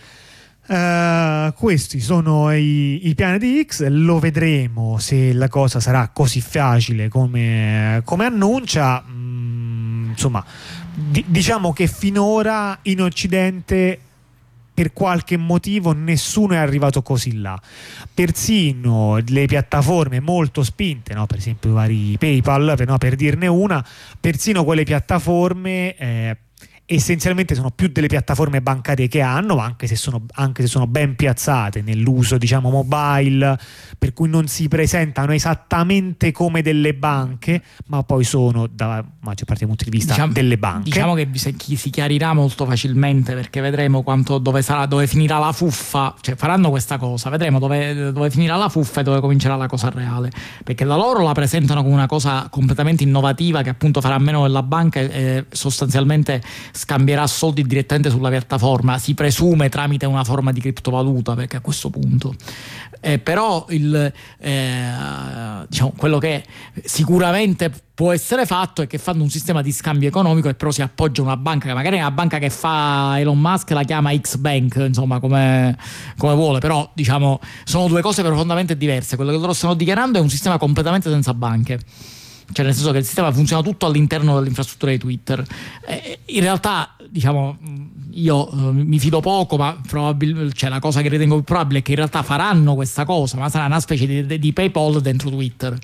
Uh, 0.67 1.51
questi 1.53 1.99
sono 1.99 2.53
i, 2.53 3.09
i, 3.09 3.13
piani 3.13 3.39
di 3.39 3.65
X, 3.67 3.85
lo 3.87 4.19
vedremo 4.19 4.99
se 4.99 5.33
la 5.33 5.49
cosa 5.49 5.81
sarà 5.81 6.11
così 6.13 6.39
facile 6.39 7.09
come, 7.09 8.01
come 8.05 8.25
annuncia. 8.25 9.03
Mm, 9.05 10.11
insomma, 10.11 10.45
di, 10.93 11.23
diciamo 11.27 11.73
che 11.73 11.87
finora 11.87 12.77
in 12.83 13.01
Occidente 13.01 13.99
per 14.73 14.93
qualche 14.93 15.37
motivo 15.37 15.91
nessuno 15.91 16.53
è 16.53 16.57
arrivato 16.57 17.01
così 17.01 17.37
là. 17.37 17.59
Persino 18.13 19.21
le 19.27 19.45
piattaforme 19.45 20.19
molto 20.19 20.63
spinte, 20.63 21.13
no? 21.13 21.25
per 21.27 21.37
esempio 21.37 21.69
i 21.69 21.73
vari 21.73 22.15
PayPal, 22.17 22.73
per, 22.75 22.87
no? 22.87 22.97
per 22.97 23.15
dirne 23.15 23.47
una, 23.47 23.85
persino 24.19 24.63
quelle 24.63 24.83
piattaforme 24.83 25.95
eh, 25.95 26.37
essenzialmente 26.95 27.55
sono 27.55 27.71
più 27.71 27.87
delle 27.87 28.07
piattaforme 28.07 28.61
bancarie 28.61 29.07
che 29.07 29.21
hanno, 29.21 29.57
anche 29.57 29.87
se 29.87 29.95
sono, 29.95 30.25
anche 30.33 30.61
se 30.63 30.67
sono 30.67 30.87
ben 30.87 31.15
piazzate 31.15 31.81
nell'uso 31.81 32.37
diciamo 32.37 32.69
mobile, 32.69 33.57
per 33.97 34.13
cui 34.13 34.27
non 34.27 34.47
si 34.47 34.67
presentano 34.67 35.31
esattamente 35.31 36.31
come 36.31 36.61
delle 36.61 36.93
banche, 36.93 37.61
ma 37.87 38.03
poi 38.03 38.23
sono 38.25 38.67
da 38.67 39.03
maggior 39.21 39.45
parte 39.45 39.59
dei 39.59 39.67
punti 39.67 39.85
di 39.85 39.89
vista 39.89 40.13
diciamo, 40.13 40.33
delle 40.33 40.57
banche. 40.57 40.89
Diciamo 40.89 41.13
che 41.13 41.29
si 41.33 41.89
chiarirà 41.89 42.33
molto 42.33 42.65
facilmente 42.65 43.33
perché 43.33 43.61
vedremo 43.61 44.03
quanto, 44.03 44.37
dove, 44.37 44.61
sarà, 44.61 44.85
dove 44.85 45.07
finirà 45.07 45.37
la 45.37 45.53
fuffa, 45.53 46.15
cioè 46.19 46.35
faranno 46.35 46.69
questa 46.69 46.97
cosa, 46.97 47.29
vedremo 47.29 47.59
dove, 47.59 48.11
dove 48.11 48.29
finirà 48.29 48.57
la 48.57 48.69
fuffa 48.69 48.99
e 48.99 49.03
dove 49.03 49.21
comincerà 49.21 49.55
la 49.55 49.67
cosa 49.67 49.89
reale, 49.89 50.29
perché 50.63 50.83
da 50.83 50.95
loro 50.95 51.23
la 51.23 51.31
presentano 51.31 51.83
come 51.83 51.93
una 51.93 52.07
cosa 52.07 52.47
completamente 52.49 53.03
innovativa 53.03 53.61
che 53.61 53.69
appunto 53.69 54.01
farà 54.01 54.17
meno 54.17 54.41
della 54.41 54.63
banca 54.63 54.99
e 54.99 55.45
sostanzialmente 55.49 56.41
scambierà 56.81 57.27
soldi 57.27 57.61
direttamente 57.61 58.09
sulla 58.09 58.29
piattaforma, 58.29 58.97
si 58.97 59.13
presume 59.13 59.69
tramite 59.69 60.07
una 60.07 60.23
forma 60.23 60.51
di 60.51 60.59
criptovaluta, 60.59 61.35
perché 61.35 61.57
a 61.57 61.59
questo 61.59 61.91
punto. 61.91 62.33
Eh, 62.99 63.19
però 63.19 63.67
il, 63.69 64.11
eh, 64.39 64.91
diciamo, 65.67 65.93
quello 65.95 66.17
che 66.17 66.43
sicuramente 66.83 67.71
può 67.93 68.11
essere 68.11 68.47
fatto 68.47 68.81
è 68.81 68.87
che 68.87 68.97
fanno 68.97 69.21
un 69.21 69.29
sistema 69.29 69.61
di 69.61 69.71
scambio 69.71 70.07
economico 70.07 70.49
e 70.49 70.55
però 70.55 70.71
si 70.71 70.81
appoggia 70.81 71.21
a 71.21 71.25
una 71.25 71.37
banca 71.37 71.71
magari 71.73 71.97
è 71.97 71.99
una 71.99 72.09
banca 72.09 72.39
che 72.39 72.49
fa 72.49 73.19
Elon 73.19 73.39
Musk 73.39 73.71
la 73.71 73.83
chiama 73.83 74.15
X-Bank 74.15 74.75
insomma 74.87 75.19
come, 75.19 75.77
come, 76.17 76.33
vuole 76.33 76.59
però 76.59 76.89
diciamo 76.93 77.39
sono 77.63 77.87
due 77.87 78.01
cose 78.01 78.23
profondamente 78.23 78.75
diverse 78.75 79.15
quello 79.15 79.31
che 79.31 79.37
loro 79.37 79.53
stanno 79.53 79.75
dichiarando 79.75 80.17
è 80.17 80.21
un 80.21 80.29
sistema 80.29 80.57
completamente 80.57 81.09
senza 81.11 81.33
banche 81.33 81.79
cioè 82.53 82.65
nel 82.65 82.73
senso 82.73 82.91
che 82.91 82.99
il 82.99 83.05
sistema 83.05 83.31
funziona 83.31 83.61
tutto 83.61 83.85
all'interno 83.85 84.37
dell'infrastruttura 84.37 84.91
di 84.91 84.97
Twitter. 84.97 85.45
Eh, 85.85 86.19
in 86.25 86.41
realtà, 86.41 86.95
diciamo, 87.09 87.57
io 88.11 88.49
eh, 88.51 88.71
mi 88.71 88.99
fido 88.99 89.19
poco, 89.19 89.57
ma 89.57 89.79
probabilmente 89.85 90.53
cioè, 90.53 90.69
la 90.69 90.79
cosa 90.79 91.01
che 91.01 91.09
ritengo 91.09 91.35
più 91.35 91.43
probabile 91.43 91.79
è 91.79 91.81
che 91.81 91.91
in 91.91 91.97
realtà 91.97 92.23
faranno 92.23 92.75
questa 92.75 93.05
cosa, 93.05 93.37
ma 93.37 93.49
sarà 93.49 93.65
una 93.65 93.79
specie 93.79 94.25
di, 94.25 94.39
di 94.39 94.53
PayPal 94.53 95.01
dentro 95.01 95.29
Twitter. 95.29 95.77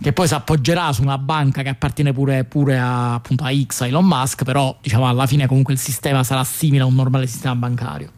Che 0.00 0.12
poi 0.12 0.26
si 0.26 0.34
appoggerà 0.34 0.92
su 0.92 1.02
una 1.02 1.18
banca 1.18 1.62
che 1.62 1.68
appartiene 1.68 2.12
pure, 2.12 2.44
pure 2.44 2.78
a, 2.78 3.14
appunto, 3.14 3.44
a 3.44 3.52
X, 3.54 3.82
a 3.82 3.86
Elon 3.86 4.04
Musk, 4.04 4.42
però 4.42 4.76
diciamo 4.80 5.08
alla 5.08 5.26
fine 5.26 5.46
comunque 5.46 5.72
il 5.72 5.78
sistema 5.78 6.24
sarà 6.24 6.42
simile 6.44 6.82
a 6.82 6.86
un 6.86 6.94
normale 6.94 7.26
sistema 7.26 7.54
bancario. 7.54 8.10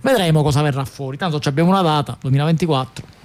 Vedremo 0.00 0.42
cosa 0.42 0.62
verrà 0.62 0.84
fuori. 0.84 1.16
Tanto 1.16 1.38
abbiamo 1.44 1.70
una 1.70 1.82
data, 1.82 2.16
2024. 2.20 3.17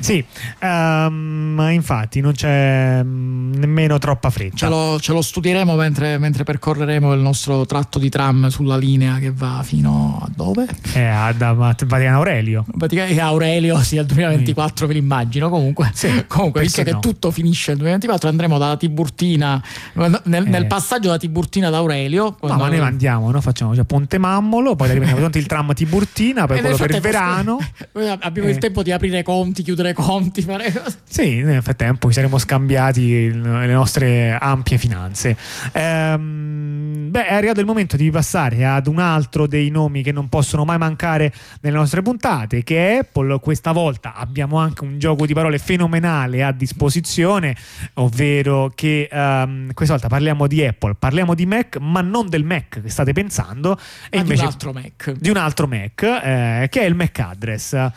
Sì, 0.00 0.24
um, 0.62 1.68
infatti 1.70 2.20
non 2.20 2.32
c'è 2.32 3.02
mm, 3.02 3.54
nemmeno 3.54 3.98
troppa 3.98 4.30
fretta. 4.30 4.56
Ce 4.56 4.68
lo, 4.68 4.98
ce 5.00 5.12
lo 5.12 5.22
studieremo 5.22 5.74
mentre, 5.74 6.18
mentre, 6.18 6.44
percorreremo 6.44 7.12
il 7.12 7.20
nostro 7.20 7.66
tratto 7.66 7.98
di 7.98 8.08
tram 8.08 8.48
sulla 8.48 8.76
linea 8.76 9.18
che 9.18 9.30
va 9.32 9.62
fino 9.64 10.20
a 10.22 10.28
dove? 10.34 10.66
Eh, 10.94 11.04
a, 11.04 11.26
a, 11.26 11.48
a 11.48 11.52
Vaticano 11.52 12.16
Aurelio. 12.16 12.64
Vaticano 12.74 13.20
Aurelio, 13.22 13.80
sì, 13.82 13.98
al 13.98 14.06
2024 14.06 14.76
sì. 14.76 14.86
ve 14.86 14.98
l'immagino. 14.98 15.48
Comunque, 15.48 15.90
sì, 15.92 16.24
comunque 16.26 16.62
visto 16.62 16.82
no? 16.82 16.90
che 16.90 16.98
tutto 17.00 17.30
finisce 17.30 17.70
nel 17.70 17.78
2024, 17.78 18.28
andremo 18.28 18.58
dalla 18.58 18.76
Tiburtina, 18.76 19.62
nel, 19.94 20.22
eh. 20.24 20.48
nel 20.48 20.66
passaggio 20.66 21.08
da 21.08 21.18
Tiburtina 21.18 21.68
ad 21.68 21.74
Aurelio. 21.74 22.36
No, 22.40 22.56
ma 22.56 22.68
noi 22.68 22.78
andiamo, 22.78 23.30
no? 23.30 23.40
facciamo 23.40 23.74
cioè, 23.74 23.84
Ponte 23.84 24.18
Mammolo, 24.18 24.76
poi 24.76 24.90
arriviamo 24.90 25.28
il 25.32 25.46
tram 25.46 25.72
Tiburtina, 25.74 26.46
poi 26.46 26.60
quello 26.60 26.76
per 26.76 26.90
il 26.90 27.00
verano. 27.00 27.58
Abbiamo 28.20 28.48
eh. 28.48 28.52
il 28.52 28.58
tempo 28.58 28.82
di 28.82 28.92
aprire 28.92 29.22
conti 29.22 29.57
conti, 29.58 29.62
chiudere 29.62 29.92
conti, 29.92 30.42
fare. 30.42 30.72
Sì, 31.04 31.42
nel 31.42 31.62
frattempo 31.62 32.08
ci 32.08 32.14
saremo 32.14 32.38
scambiati 32.38 33.30
le 33.32 33.72
nostre 33.72 34.36
ampie 34.38 34.78
finanze. 34.78 35.36
Ehm, 35.72 37.08
beh, 37.10 37.26
è 37.26 37.34
arrivato 37.34 37.60
il 37.60 37.66
momento 37.66 37.96
di 37.96 38.10
passare 38.10 38.64
ad 38.64 38.86
un 38.86 38.98
altro 38.98 39.46
dei 39.46 39.70
nomi 39.70 40.02
che 40.02 40.12
non 40.12 40.28
possono 40.28 40.64
mai 40.64 40.78
mancare 40.78 41.32
nelle 41.60 41.76
nostre 41.76 42.02
puntate, 42.02 42.62
che 42.62 42.94
è 42.94 42.98
Apple. 42.98 43.38
Questa 43.40 43.72
volta 43.72 44.14
abbiamo 44.14 44.58
anche 44.58 44.84
un 44.84 44.98
gioco 44.98 45.26
di 45.26 45.34
parole 45.34 45.58
fenomenale 45.58 46.42
a 46.42 46.52
disposizione, 46.52 47.56
ovvero 47.94 48.70
che 48.74 49.08
um, 49.10 49.72
questa 49.72 49.94
volta 49.94 50.08
parliamo 50.08 50.46
di 50.46 50.64
Apple, 50.64 50.94
parliamo 50.98 51.34
di 51.34 51.46
Mac, 51.46 51.78
ma 51.78 52.00
non 52.00 52.28
del 52.28 52.44
Mac 52.44 52.80
che 52.82 52.88
state 52.88 53.12
pensando, 53.12 53.78
e 54.10 54.18
invece 54.18 54.34
di 54.34 54.46
un 54.46 54.52
altro 54.52 54.72
Mac. 54.72 55.12
Di 55.12 55.30
un 55.30 55.36
altro 55.36 55.66
Mac, 55.66 56.02
eh, 56.02 56.66
che 56.70 56.80
è 56.80 56.84
il 56.84 56.94
Mac 56.94 57.18
Address. 57.18 57.90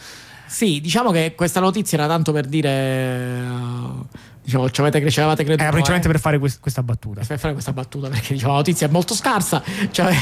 Sì, 0.51 0.81
diciamo 0.81 1.11
che 1.11 1.33
questa 1.33 1.61
notizia 1.61 1.97
era 1.97 2.07
tanto 2.07 2.33
per 2.33 2.45
dire. 2.45 3.39
Uh, 3.39 4.05
diciamo, 4.43 4.69
ci 4.69 4.81
avete, 4.81 5.09
ci 5.09 5.19
avevate 5.19 5.43
creduto. 5.45 5.63
Era 5.63 5.71
principalmente 5.71 6.09
eh? 6.09 6.11
per 6.11 6.19
fare 6.19 6.39
quest- 6.39 6.59
questa 6.59 6.83
battuta. 6.83 7.21
Per 7.25 7.39
fare 7.39 7.53
questa 7.53 7.71
battuta, 7.71 8.09
perché 8.09 8.33
diciamo, 8.33 8.51
la 8.51 8.57
notizia 8.57 8.87
è 8.87 8.89
molto 8.89 9.13
scarsa. 9.13 9.63
Cioè, 9.91 10.13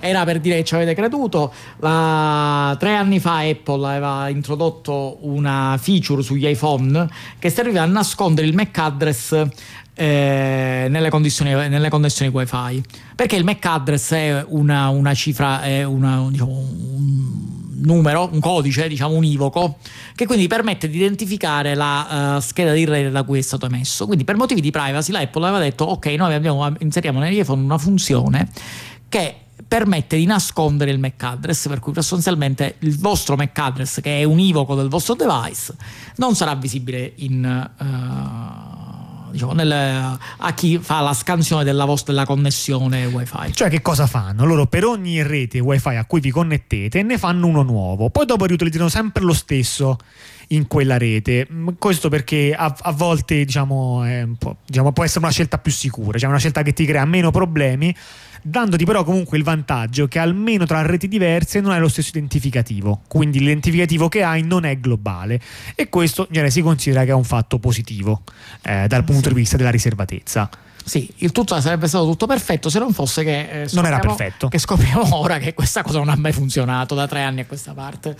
era 0.00 0.24
per 0.24 0.40
dire 0.40 0.56
che 0.56 0.64
ci 0.64 0.74
avete 0.74 0.94
creduto. 0.94 1.52
La, 1.80 2.74
tre 2.78 2.94
anni 2.94 3.20
fa 3.20 3.40
Apple 3.40 3.86
aveva 3.86 4.30
introdotto 4.30 5.18
una 5.20 5.76
feature 5.78 6.22
sugli 6.22 6.46
iPhone 6.46 7.06
che 7.38 7.50
serviva 7.50 7.82
a 7.82 7.86
nascondere 7.86 8.46
il 8.46 8.54
MAC 8.54 8.78
address 8.78 9.46
eh, 9.94 10.86
nelle, 10.90 11.08
condizioni, 11.08 11.52
nelle 11.52 11.88
connessioni 11.88 12.30
wifi 12.32 12.82
perché 13.14 13.36
il 13.36 13.44
MAC 13.44 13.64
address 13.64 14.12
è 14.12 14.44
una, 14.48 14.88
una 14.88 15.14
cifra 15.14 15.62
è 15.62 15.84
una, 15.84 16.26
diciamo, 16.28 16.50
un 16.50 17.44
numero, 17.84 18.28
un 18.32 18.40
codice, 18.40 18.88
diciamo 18.88 19.14
univoco, 19.14 19.76
che 20.14 20.26
quindi 20.26 20.46
permette 20.46 20.88
di 20.88 20.96
identificare 20.96 21.74
la 21.74 22.36
uh, 22.36 22.40
scheda 22.40 22.72
di 22.72 22.84
rete 22.84 23.10
da 23.10 23.22
cui 23.22 23.38
è 23.38 23.42
stato 23.42 23.66
emesso. 23.66 24.06
Quindi 24.06 24.24
per 24.24 24.36
motivi 24.36 24.60
di 24.60 24.70
privacy 24.70 25.12
l'Apple 25.12 25.46
aveva 25.46 25.62
detto 25.62 25.84
ok, 25.84 26.06
noi 26.06 26.34
abbiamo, 26.34 26.72
inseriamo 26.80 27.20
nell'iPhone 27.20 27.62
una 27.62 27.78
funzione 27.78 28.48
che 29.08 29.36
permette 29.66 30.16
di 30.16 30.24
nascondere 30.24 30.90
il 30.90 30.98
MAC 30.98 31.22
address, 31.22 31.68
per 31.68 31.78
cui 31.78 31.92
sostanzialmente 31.94 32.76
il 32.80 32.98
vostro 32.98 33.36
MAC 33.36 33.58
address, 33.58 34.00
che 34.00 34.20
è 34.20 34.24
univoco 34.24 34.74
del 34.74 34.88
vostro 34.88 35.14
device, 35.14 35.74
non 36.16 36.34
sarà 36.34 36.54
visibile 36.54 37.12
in... 37.16 37.70
Uh, 37.78 38.73
diciamo, 39.34 39.52
nel, 39.52 39.72
a 39.72 40.54
chi 40.54 40.78
fa 40.78 41.00
la 41.00 41.12
scansione 41.12 41.64
della 41.64 41.84
vostra 41.84 42.24
connessione 42.24 43.04
wifi. 43.06 43.52
Cioè 43.52 43.68
che 43.68 43.82
cosa 43.82 44.06
fanno? 44.06 44.44
Loro 44.44 44.66
per 44.66 44.84
ogni 44.84 45.22
rete 45.22 45.58
wifi 45.58 45.96
a 45.96 46.04
cui 46.04 46.20
vi 46.20 46.30
connettete 46.30 47.02
ne 47.02 47.18
fanno 47.18 47.46
uno 47.46 47.62
nuovo, 47.62 48.10
poi 48.10 48.24
dopo 48.24 48.46
riutilizzano 48.46 48.88
sempre 48.88 49.24
lo 49.24 49.34
stesso 49.34 49.98
in 50.48 50.66
quella 50.66 50.96
rete. 50.96 51.46
Mm, 51.50 51.68
questo 51.78 52.08
perché 52.08 52.54
a, 52.56 52.74
a 52.80 52.92
volte 52.92 53.44
diciamo, 53.44 54.04
diciamo, 54.64 54.92
può 54.92 55.04
essere 55.04 55.24
una 55.24 55.32
scelta 55.32 55.58
più 55.58 55.72
sicura, 55.72 56.18
cioè 56.18 56.28
una 56.28 56.38
scelta 56.38 56.62
che 56.62 56.72
ti 56.72 56.86
crea 56.86 57.04
meno 57.04 57.30
problemi 57.30 57.94
dandoti 58.46 58.84
però 58.84 59.04
comunque 59.04 59.38
il 59.38 59.44
vantaggio 59.44 60.06
che 60.06 60.18
almeno 60.18 60.66
tra 60.66 60.82
reti 60.82 61.08
diverse 61.08 61.60
non 61.60 61.72
hai 61.72 61.80
lo 61.80 61.88
stesso 61.88 62.10
identificativo, 62.10 63.00
quindi 63.08 63.38
l'identificativo 63.38 64.08
che 64.08 64.22
hai 64.22 64.42
non 64.42 64.64
è 64.64 64.76
globale 64.78 65.40
e 65.74 65.88
questo 65.88 66.22
in 66.22 66.32
genere 66.32 66.50
si 66.50 66.60
considera 66.60 67.04
che 67.04 67.10
è 67.10 67.14
un 67.14 67.24
fatto 67.24 67.58
positivo 67.58 68.22
eh, 68.62 68.86
dal 68.86 69.04
punto 69.04 69.28
sì. 69.28 69.28
di 69.28 69.34
vista 69.34 69.56
della 69.56 69.70
riservatezza. 69.70 70.50
Sì, 70.84 71.10
il 71.18 71.32
tutto 71.32 71.58
sarebbe 71.60 71.88
stato 71.88 72.04
tutto 72.04 72.26
perfetto 72.26 72.68
se 72.68 72.78
non 72.78 72.92
fosse 72.92 73.24
che 73.24 73.62
eh, 73.62 73.68
non 73.72 73.86
era 73.86 73.98
perfetto. 73.98 74.48
Che 74.48 74.58
scopriamo 74.58 75.16
ora 75.16 75.38
che 75.38 75.54
questa 75.54 75.82
cosa 75.82 75.98
non 75.98 76.10
ha 76.10 76.16
mai 76.16 76.32
funzionato 76.32 76.94
da 76.94 77.08
tre 77.08 77.22
anni 77.22 77.40
a 77.40 77.46
questa 77.46 77.72
parte. 77.72 78.16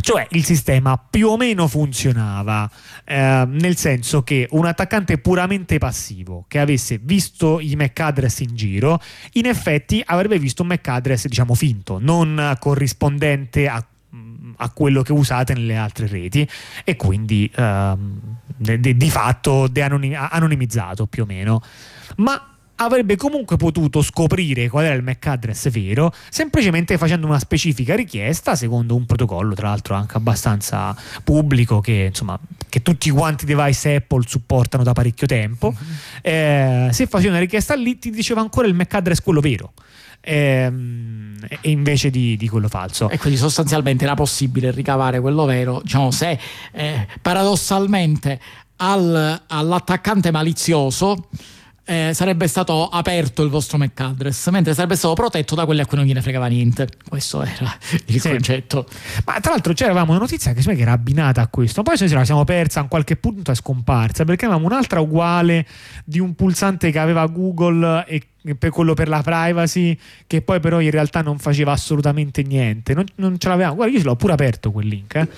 Cioè 0.00 0.26
il 0.30 0.44
sistema 0.44 0.98
più 0.98 1.28
o 1.28 1.36
meno 1.36 1.68
funzionava, 1.68 2.68
eh, 3.04 3.44
nel 3.46 3.76
senso 3.76 4.22
che 4.22 4.48
un 4.50 4.66
attaccante 4.66 5.18
puramente 5.18 5.78
passivo 5.78 6.44
che 6.48 6.58
avesse 6.58 6.98
visto 7.00 7.60
i 7.60 7.74
MAC 7.76 8.00
address 8.00 8.40
in 8.40 8.54
giro, 8.54 9.00
in 9.32 9.46
effetti 9.46 10.02
avrebbe 10.04 10.38
visto 10.38 10.62
un 10.62 10.68
MAC 10.68 10.88
address 10.88 11.26
diciamo 11.26 11.54
finto, 11.54 11.98
non 12.00 12.56
corrispondente 12.58 13.68
a 13.68 13.84
a 14.58 14.70
quello 14.70 15.02
che 15.02 15.12
usate 15.12 15.54
nelle 15.54 15.76
altre 15.76 16.06
reti 16.06 16.48
e 16.84 16.96
quindi 16.96 17.50
ehm, 17.54 18.20
di, 18.56 18.96
di 18.96 19.10
fatto 19.10 19.68
de-anonimizzato 19.68 21.06
più 21.06 21.22
o 21.22 21.26
meno. 21.26 21.62
Ma 22.16 22.54
avrebbe 22.76 23.16
comunque 23.16 23.56
potuto 23.56 24.02
scoprire 24.02 24.68
qual 24.68 24.84
era 24.84 24.94
il 24.94 25.02
MAC 25.02 25.26
address 25.26 25.68
vero 25.70 26.12
semplicemente 26.28 26.98
facendo 26.98 27.26
una 27.26 27.38
specifica 27.38 27.94
richiesta 27.94 28.56
secondo 28.56 28.96
un 28.96 29.06
protocollo 29.06 29.54
tra 29.54 29.68
l'altro 29.68 29.94
anche 29.94 30.16
abbastanza 30.16 30.96
pubblico 31.22 31.80
che 31.80 32.06
insomma 32.08 32.38
che 32.68 32.82
tutti 32.82 33.10
quanti 33.10 33.44
i 33.44 33.46
device 33.46 33.96
Apple 33.96 34.24
supportano 34.26 34.82
da 34.82 34.92
parecchio 34.92 35.28
tempo. 35.28 35.72
Mm-hmm. 35.72 35.94
eh, 36.22 36.88
se 36.92 37.06
facevi 37.06 37.28
una 37.28 37.38
richiesta 37.38 37.74
lì 37.74 37.98
ti 37.98 38.10
diceva 38.10 38.40
ancora 38.40 38.66
il 38.66 38.74
MAC 38.74 38.94
address 38.94 39.20
quello 39.20 39.40
vero 39.40 39.72
ehm, 40.24 41.36
e 41.60 41.70
invece 41.70 42.10
di, 42.10 42.36
di, 42.36 42.48
quello 42.48 42.68
falso. 42.68 43.08
E 43.10 43.18
quindi 43.18 43.38
sostanzialmente 43.38 44.04
era 44.04 44.14
possibile 44.14 44.70
ricavare 44.70 45.20
quello 45.20 45.44
vero, 45.44 45.80
diciamo, 45.82 46.10
se 46.10 46.38
eh, 46.72 47.06
paradossalmente 47.20 48.40
al, 48.76 49.42
all'attaccante 49.46 50.30
malizioso 50.30 51.28
eh, 51.86 52.12
sarebbe 52.14 52.46
stato 52.48 52.88
aperto 52.88 53.42
il 53.42 53.50
vostro 53.50 53.76
MAC 53.76 54.00
address, 54.00 54.48
mentre 54.48 54.72
sarebbe 54.72 54.96
stato 54.96 55.12
protetto 55.14 55.54
da 55.54 55.66
quelli 55.66 55.82
a 55.82 55.86
cui 55.86 55.98
non 55.98 56.06
gliene 56.06 56.22
fregava 56.22 56.46
niente. 56.46 56.88
Questo 57.06 57.42
era 57.42 57.76
il 58.06 58.20
sì. 58.20 58.30
concetto. 58.30 58.86
Ma 59.26 59.38
tra 59.40 59.52
l'altro 59.52 59.74
c'eravamo 59.74 60.12
una 60.12 60.20
notizia 60.20 60.52
che, 60.54 60.62
che 60.62 60.80
era 60.80 60.92
abbinata 60.92 61.42
a 61.42 61.48
questo, 61.48 61.82
poi 61.82 61.98
ce 61.98 62.08
la 62.08 62.24
siamo 62.24 62.44
persa, 62.44 62.80
a 62.80 62.84
qualche 62.84 63.16
punto 63.16 63.50
è 63.50 63.54
scomparsa, 63.54 64.24
perché 64.24 64.46
avevamo 64.46 64.66
un'altra 64.66 65.00
uguale 65.00 65.66
di 66.04 66.18
un 66.18 66.34
pulsante 66.34 66.90
che 66.90 66.98
aveva 66.98 67.26
Google 67.26 68.06
e 68.06 68.22
per 68.58 68.70
quello 68.70 68.92
per 68.92 69.08
la 69.08 69.22
privacy, 69.22 69.96
che 70.26 70.42
poi 70.42 70.60
però 70.60 70.80
in 70.80 70.90
realtà 70.90 71.22
non 71.22 71.38
faceva 71.38 71.72
assolutamente 71.72 72.42
niente. 72.42 72.92
Non, 72.92 73.06
non 73.16 73.38
ce 73.38 73.48
l'avevamo. 73.48 73.76
Guarda, 73.76 73.94
io 73.94 74.00
ce 74.00 74.04
l'ho 74.04 74.16
pure 74.16 74.34
aperto 74.34 74.70
quel 74.70 74.86
link. 74.86 75.14
Eh, 75.14 75.28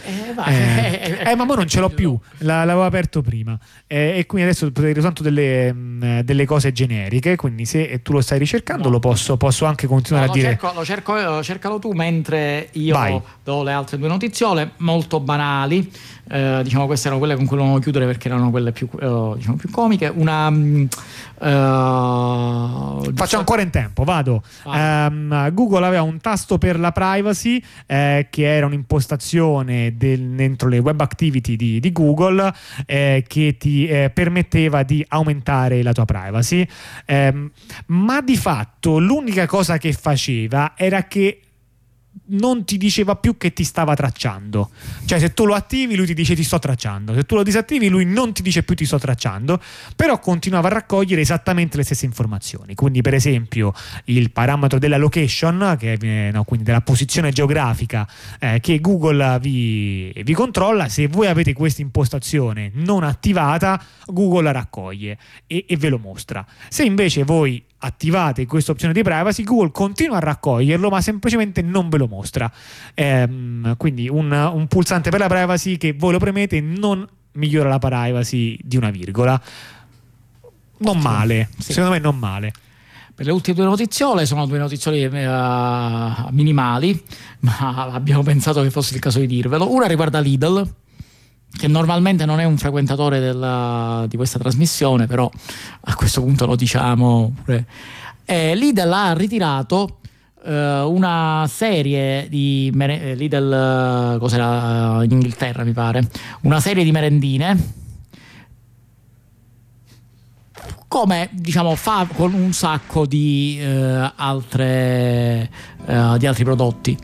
eh, 0.48 1.20
eh, 1.22 1.30
eh 1.30 1.36
ma 1.36 1.44
ora 1.44 1.54
non 1.54 1.68
ce 1.68 1.78
l'ho 1.78 1.88
più, 1.88 2.18
la, 2.38 2.64
l'avevo 2.64 2.84
aperto 2.84 3.22
prima. 3.22 3.56
Eh, 3.86 4.18
e 4.18 4.26
quindi 4.26 4.48
adesso 4.48 4.70
potete 4.72 4.94
soltanto 4.94 5.22
delle, 5.22 5.72
mm, 5.72 6.20
delle, 6.20 6.44
cose 6.46 6.72
generiche. 6.72 7.36
Quindi 7.36 7.64
se 7.64 8.02
tu 8.02 8.12
lo 8.12 8.20
stai 8.20 8.38
ricercando, 8.38 8.84
no. 8.84 8.90
lo 8.90 8.98
posso, 8.98 9.36
posso, 9.36 9.66
anche 9.66 9.86
continuare 9.86 10.26
no, 10.26 10.32
a 10.32 10.34
dire. 10.34 10.48
Cerco, 10.48 10.72
lo 10.75 10.84
cerco, 10.84 11.42
cercalo 11.44 11.78
tu 11.78 11.92
mentre 11.92 12.70
io 12.72 12.94
Vai. 12.94 13.20
do 13.44 13.62
le 13.62 13.72
altre 13.72 13.98
due 13.98 14.09
notiziole 14.09 14.72
molto 14.78 15.20
banali. 15.20 15.88
Eh, 16.28 16.61
diciamo 16.64 16.87
queste 16.87 17.07
erano 17.07 17.20
quelle 17.20 17.37
con 17.37 17.46
cui 17.46 17.57
volevamo 17.57 17.78
chiudere 17.81 18.04
perché 18.04 18.26
erano 18.26 18.50
quelle 18.50 18.72
più, 18.72 18.88
eh, 19.00 19.33
diciamo, 19.37 19.57
più 19.57 19.70
comiche. 19.70 20.12
Una. 20.12 20.50
Mh, 20.50 20.88
Faccio 23.14 23.38
ancora 23.38 23.62
in 23.62 23.70
tempo, 23.70 24.04
vado. 24.04 24.42
Um, 24.64 25.52
Google 25.52 25.87
aveva 25.87 26.02
un 26.02 26.20
tasto 26.20 26.59
per 26.59 26.78
la 26.78 26.92
privacy 26.92 27.62
eh, 27.87 28.28
che 28.30 28.54
era 28.54 28.66
un'impostazione 28.66 29.96
del, 29.96 30.20
dentro 30.30 30.68
le 30.68 30.78
web 30.78 31.00
activity 31.00 31.56
di, 31.56 31.80
di 31.80 31.92
Google 31.92 32.52
eh, 32.87 33.24
che 33.26 33.56
ti 33.59 33.87
eh, 33.87 34.11
permetteva 34.11 34.82
di 34.82 35.04
aumentare 35.09 35.82
la 35.82 35.92
tua 35.92 36.04
privacy. 36.04 36.66
Ehm, 37.06 37.50
ma 37.87 38.20
di 38.20 38.37
fatto 38.37 38.98
l'unica 38.98 39.46
cosa 39.46 39.78
che 39.78 39.92
faceva 39.92 40.72
era 40.76 41.04
che 41.04 41.40
non 42.29 42.64
ti 42.64 42.76
diceva 42.76 43.16
più 43.16 43.37
che 43.37 43.52
ti 43.52 43.64
stava 43.64 43.94
tracciando. 43.94 44.70
Cioè, 45.05 45.18
se 45.18 45.35
tu 45.35 45.44
lo 45.44 45.55
attivi, 45.55 45.94
lui 45.96 46.07
ti 46.07 46.14
dice 46.14 46.35
ti 46.35 46.42
sto 46.42 46.59
tracciando. 46.59 47.14
Se 47.14 47.24
tu 47.24 47.35
lo 47.35 47.42
disattivi, 47.42 47.88
lui 47.88 48.05
non 48.05 48.33
ti 48.33 48.42
dice 48.42 48.62
più 48.62 48.74
ti 48.74 48.85
sto 48.85 48.98
tracciando, 48.98 49.61
però 49.94 50.18
continuava 50.18 50.68
a 50.68 50.72
raccogliere 50.72 51.20
esattamente 51.20 51.76
le 51.76 51.85
stesse 51.85 52.05
informazioni. 52.05 52.74
Quindi, 52.74 53.02
per 53.02 53.14
esempio, 53.14 53.72
il 54.05 54.31
parametro 54.31 54.79
della 54.79 54.96
location, 54.96 55.76
che 55.79 55.94
è, 55.94 56.31
no, 56.33 56.44
quindi 56.44 56.64
della 56.64 56.81
posizione 56.81 57.31
geografica 57.31 58.09
eh, 58.38 58.61
che 58.61 58.81
Google 58.81 59.38
vi, 59.40 60.12
vi 60.24 60.35
controlla, 60.35 60.88
se 60.88 61.07
voi 61.09 61.26
avete 61.26 61.52
questa 61.52 61.83
impostazione 61.83 62.70
non 62.74 63.05
attivata, 63.05 63.83
Google 64.07 64.42
la 64.42 64.52
raccoglie 64.52 65.18
e, 65.46 65.64
e 65.68 65.76
ve 65.76 65.88
lo 65.88 65.98
mostra. 65.98 66.44
Se 66.68 66.85
invece 66.85 67.24
voi 67.24 67.62
attivate 67.87 68.46
questa 68.46 68.72
opzione 68.72 68.92
di 68.92 69.03
privacy, 69.03 69.44
Google 69.44 69.70
continua 69.70 70.16
a 70.16 70.20
raccoglierlo, 70.20 70.88
ma 70.88 71.01
semplicemente 71.01 71.62
non 71.62 71.88
ve 71.88 71.99
lo 71.99 72.07
mostra. 72.07 72.51
Ehm, 72.94 73.77
quindi 73.77 74.09
un, 74.09 74.31
un, 74.31 74.66
pulsante 74.66 75.11
per 75.11 75.20
la 75.20 75.29
privacy 75.29 75.77
che 75.77 75.92
voi 75.92 76.12
lo 76.12 76.18
premete 76.18 76.61
non 76.61 77.07
migliora 77.33 77.68
la 77.68 77.79
privacy 77.79 78.59
di 78.61 78.77
una 78.77 78.90
virgola. 78.90 79.40
Non 80.79 80.99
male, 80.99 81.49
sì. 81.59 81.72
secondo 81.72 81.92
me 81.92 81.99
non 81.99 82.18
male. 82.18 82.53
Per 83.14 83.25
le 83.25 83.33
ultime 83.33 83.57
due 83.57 83.64
notiziole 83.64 84.27
sono 84.27 84.44
due 84.44 84.59
notiziole 84.59 85.07
uh, 85.07 86.29
minimali, 86.33 87.03
ma 87.40 87.88
abbiamo 87.92 88.22
pensato 88.22 88.62
che 88.62 88.70
fosse 88.70 88.94
il 88.94 89.01
caso 89.01 89.20
di 89.20 89.27
dirvelo. 89.27 89.72
Una 89.72 89.87
riguarda 89.87 90.18
Lidl 90.18 90.68
che 91.57 91.69
normalmente 91.69 92.25
non 92.25 92.40
è 92.40 92.45
un 92.45 92.59
frequentatore 92.59 93.19
della, 93.21 94.05
di 94.09 94.16
questa 94.16 94.38
trasmissione, 94.38 95.07
però 95.07 95.31
a 95.81 95.95
questo 95.95 96.21
punto 96.21 96.47
lo 96.47 96.57
diciamo. 96.57 97.35
Eh, 98.25 98.55
Lidl 98.55 98.92
ha 98.92 99.12
ritirato 99.12 99.99
eh, 100.45 100.81
una 100.81 101.47
serie 101.49 102.29
di 102.29 102.71
mere- 102.75 103.01
eh, 103.03 103.14
Lidl, 103.14 104.14
eh, 104.14 104.19
cos'era 104.19 105.03
in 105.03 105.11
Inghilterra 105.11 105.64
mi 105.64 105.73
pare, 105.73 106.09
una 106.42 106.61
serie 106.61 106.85
di 106.85 106.92
merendine 106.92 107.85
come 110.88 111.29
diciamo 111.33 111.75
fa 111.75 112.07
con 112.12 112.33
un 112.33 112.53
sacco 112.53 113.07
di, 113.07 113.59
eh, 113.61 114.12
altre, 114.14 115.51
eh, 115.85 116.14
di 116.19 116.27
altri 116.27 116.45
prodotti 116.45 116.97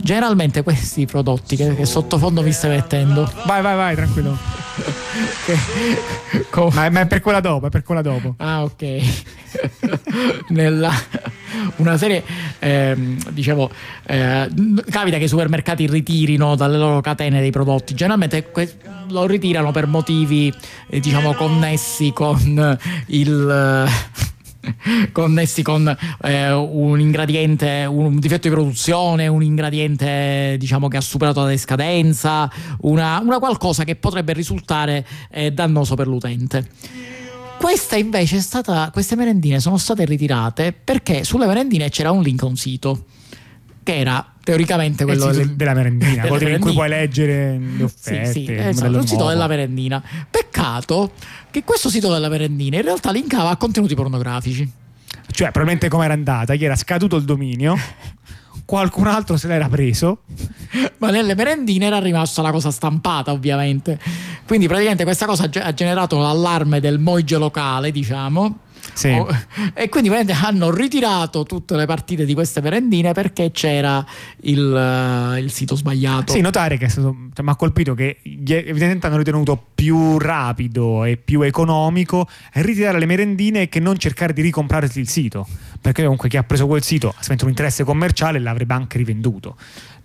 Generalmente 0.00 0.62
questi 0.62 1.06
prodotti 1.06 1.56
che, 1.56 1.74
che 1.74 1.84
sottofondo 1.84 2.42
mi 2.42 2.52
stai 2.52 2.70
mettendo. 2.70 3.30
Vai, 3.46 3.62
vai, 3.62 3.76
vai, 3.76 3.94
tranquillo. 3.94 4.36
Com- 6.50 6.72
ma, 6.72 6.86
è, 6.86 6.90
ma, 6.90 7.00
è 7.00 7.06
per 7.06 7.20
quella 7.20 7.40
dopo, 7.40 7.66
è 7.66 7.70
per 7.70 7.82
quella 7.82 8.02
dopo. 8.02 8.34
Ah, 8.38 8.62
ok. 8.62 9.00
Nella 10.48 10.92
una 11.76 11.96
serie, 11.96 12.22
eh, 12.58 12.94
dicevo, 13.30 13.70
eh, 14.06 14.48
capita 14.90 15.18
che 15.18 15.24
i 15.24 15.28
supermercati 15.28 15.86
ritirino 15.86 16.54
dalle 16.54 16.78
loro 16.78 17.00
catene 17.00 17.40
dei 17.40 17.50
prodotti. 17.50 17.94
Generalmente 17.94 18.50
que- 18.50 18.76
lo 19.08 19.26
ritirano 19.26 19.72
per 19.72 19.86
motivi, 19.86 20.52
eh, 20.88 21.00
diciamo, 21.00 21.34
connessi 21.34 22.12
con 22.12 22.78
il 23.06 23.88
connessi 25.12 25.62
con 25.62 25.96
eh, 26.22 26.52
un 26.52 27.00
ingrediente, 27.00 27.86
un 27.88 28.18
difetto 28.18 28.48
di 28.48 28.54
produzione, 28.54 29.26
un 29.26 29.42
ingrediente 29.42 30.56
diciamo 30.58 30.88
che 30.88 30.96
ha 30.96 31.00
superato 31.00 31.40
la 31.42 31.48
decadenza, 31.48 32.50
una, 32.80 33.20
una 33.22 33.38
qualcosa 33.38 33.84
che 33.84 33.96
potrebbe 33.96 34.32
risultare 34.32 35.06
eh, 35.30 35.52
dannoso 35.52 35.94
per 35.94 36.06
l'utente. 36.06 36.68
Questa 37.58 37.96
invece 37.96 38.36
è 38.36 38.40
stata, 38.40 38.90
queste 38.92 39.16
merendine 39.16 39.58
sono 39.58 39.78
state 39.78 40.04
ritirate 40.04 40.72
perché 40.72 41.24
sulle 41.24 41.46
merendine 41.46 41.90
c'era 41.90 42.12
un 42.12 42.22
link 42.22 42.42
a 42.42 42.46
un 42.46 42.56
sito 42.56 43.06
che 43.82 43.96
era 43.96 44.34
teoricamente 44.48 45.04
quello 45.04 45.26
delle, 45.26 45.56
della 45.56 45.74
merendina, 45.74 46.26
quello 46.26 46.48
in 46.48 46.58
cui 46.58 46.72
puoi 46.72 46.88
leggere 46.88 47.58
le 47.58 47.82
offerte. 47.82 48.32
Sì, 48.32 48.44
sì, 48.46 48.54
esatto, 48.54 48.96
il 48.96 49.06
sito 49.06 49.28
della 49.28 49.46
merendina. 49.46 50.02
Peccato 50.30 51.12
che 51.50 51.64
questo 51.64 51.90
sito 51.90 52.10
della 52.10 52.30
merendina 52.30 52.76
in 52.76 52.82
realtà 52.82 53.10
linkava 53.10 53.50
a 53.50 53.56
contenuti 53.58 53.94
pornografici. 53.94 54.66
Cioè, 55.30 55.50
probabilmente 55.50 55.88
come 55.88 56.06
era 56.06 56.14
andata, 56.14 56.54
gli 56.54 56.64
era 56.64 56.76
scaduto 56.76 57.16
il 57.16 57.24
dominio. 57.24 57.76
qualcun 58.64 59.06
altro 59.06 59.36
se 59.36 59.48
l'era 59.48 59.68
preso. 59.68 60.22
Ma 60.96 61.10
nelle 61.10 61.34
merendine 61.34 61.84
era 61.84 61.98
rimasta 61.98 62.40
la 62.40 62.50
cosa 62.50 62.70
stampata, 62.70 63.32
ovviamente. 63.32 63.98
Quindi 64.46 64.66
praticamente 64.66 65.04
questa 65.04 65.26
cosa 65.26 65.50
ha 65.52 65.74
generato 65.74 66.16
l'allarme 66.16 66.80
del 66.80 66.98
moige 66.98 67.36
locale, 67.36 67.90
diciamo 67.90 68.60
sì. 68.98 69.10
Oh, 69.10 69.28
e 69.74 69.88
quindi 69.88 70.08
hanno 70.08 70.72
ritirato 70.72 71.44
tutte 71.44 71.76
le 71.76 71.86
partite 71.86 72.24
di 72.24 72.34
queste 72.34 72.60
merendine 72.60 73.12
perché 73.12 73.52
c'era 73.52 74.04
il, 74.40 74.58
uh, 74.58 75.36
il 75.36 75.52
sito 75.52 75.76
sbagliato. 75.76 76.32
Sì, 76.32 76.40
notare 76.40 76.76
che 76.78 76.88
cioè, 76.88 77.04
mi 77.04 77.50
ha 77.50 77.54
colpito 77.54 77.94
che 77.94 78.18
evidentemente 78.24 79.06
hanno 79.06 79.18
ritenuto 79.18 79.66
più 79.72 80.18
rapido 80.18 81.04
e 81.04 81.16
più 81.16 81.42
economico 81.42 82.26
ritirare 82.54 82.98
le 82.98 83.06
merendine 83.06 83.68
che 83.68 83.78
non 83.78 83.96
cercare 83.98 84.32
di 84.32 84.42
ricomprarsi 84.42 84.98
il 84.98 85.08
sito. 85.08 85.46
Perché 85.80 86.02
comunque 86.02 86.28
chi 86.28 86.36
ha 86.36 86.42
preso 86.42 86.66
quel 86.66 86.82
sito 86.82 87.14
ha 87.16 87.36
un 87.42 87.48
interesse 87.48 87.84
commerciale 87.84 88.38
e 88.38 88.40
l'avrebbe 88.40 88.74
anche 88.74 88.98
rivenduto 88.98 89.54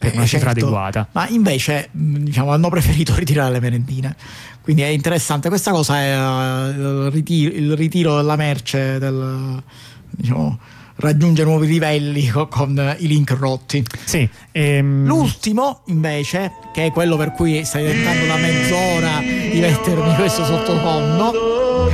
per 0.03 0.13
una 0.15 0.23
eh, 0.23 0.27
cifra 0.27 0.51
certo. 0.51 0.65
adeguata. 0.65 1.07
Ma 1.13 1.27
invece 1.29 1.87
diciamo, 1.91 2.51
hanno 2.51 2.69
preferito 2.69 3.15
ritirare 3.15 3.51
le 3.51 3.59
merendine. 3.59 4.15
Quindi 4.61 4.81
è 4.81 4.87
interessante. 4.87 5.49
Questa 5.49 5.71
cosa 5.71 5.99
è 5.99 6.13
il, 6.13 7.09
ritiro, 7.11 7.53
il, 7.53 7.75
ritiro, 7.75 8.15
della 8.17 8.35
merce, 8.35 8.97
del, 8.97 9.61
diciamo, 10.09 10.59
raggiunge 10.97 11.43
nuovi 11.43 11.67
livelli 11.67 12.27
con, 12.27 12.47
con 12.49 12.95
i 12.99 13.07
link 13.07 13.31
rotti. 13.31 13.83
Sì, 14.03 14.27
ehm... 14.51 15.05
L'ultimo, 15.05 15.81
invece, 15.87 16.51
che 16.73 16.85
è 16.85 16.91
quello 16.91 17.17
per 17.17 17.31
cui 17.31 17.63
stai 17.65 17.85
tentando 17.85 18.25
da 18.25 18.35
mezz'ora 18.37 19.19
di 19.19 19.59
mettermi 19.59 20.15
questo 20.15 20.45
sottofondo, 20.45 21.89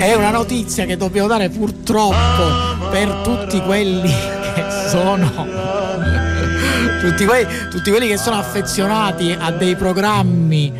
è 0.00 0.14
una 0.14 0.30
notizia 0.30 0.84
che 0.84 0.96
dobbiamo 0.96 1.28
dare 1.28 1.48
purtroppo 1.48 2.88
per 2.90 3.20
tutti 3.22 3.60
quelli 3.60 4.10
che 4.54 4.64
sono. 4.88 6.23
Tutti 7.04 7.26
quelli, 7.26 7.68
tutti 7.68 7.90
quelli 7.90 8.06
che 8.08 8.16
sono 8.16 8.36
affezionati 8.36 9.36
a 9.38 9.50
dei 9.50 9.76
programmi 9.76 10.72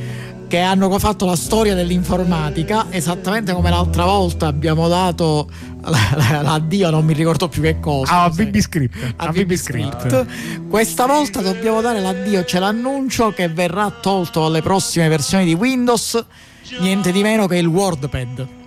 che 0.49 0.59
hanno 0.59 0.99
fatto 0.99 1.27
la 1.27 1.37
storia 1.37 1.75
dell'informatica, 1.75 2.87
esattamente 2.89 3.53
come 3.53 3.69
l'altra 3.69 4.07
volta 4.07 4.47
abbiamo 4.47 4.89
dato 4.89 5.51
l'addio, 5.83 6.89
non 6.89 7.05
mi 7.05 7.13
ricordo 7.13 7.49
più 7.49 7.61
che 7.61 7.79
cosa. 7.79 8.11
Ah, 8.11 8.25
a 8.25 8.31
BB 8.31 8.57
Script. 8.57 9.15
A 9.17 9.29
BB 9.29 9.53
Script. 9.53 10.27
Questa 10.67 11.05
volta 11.05 11.43
dobbiamo 11.43 11.83
dare 11.83 12.01
l'addio, 12.01 12.43
c'è 12.43 12.59
l'annuncio 12.59 13.31
che 13.33 13.49
verrà 13.49 13.91
tolto 13.91 14.41
dalle 14.45 14.63
prossime 14.63 15.09
versioni 15.09 15.45
di 15.45 15.53
Windows, 15.53 16.25
niente 16.79 17.13
di 17.13 17.21
meno 17.21 17.47
che 17.47 17.59
il 17.59 17.67
WordPad. 17.67 18.64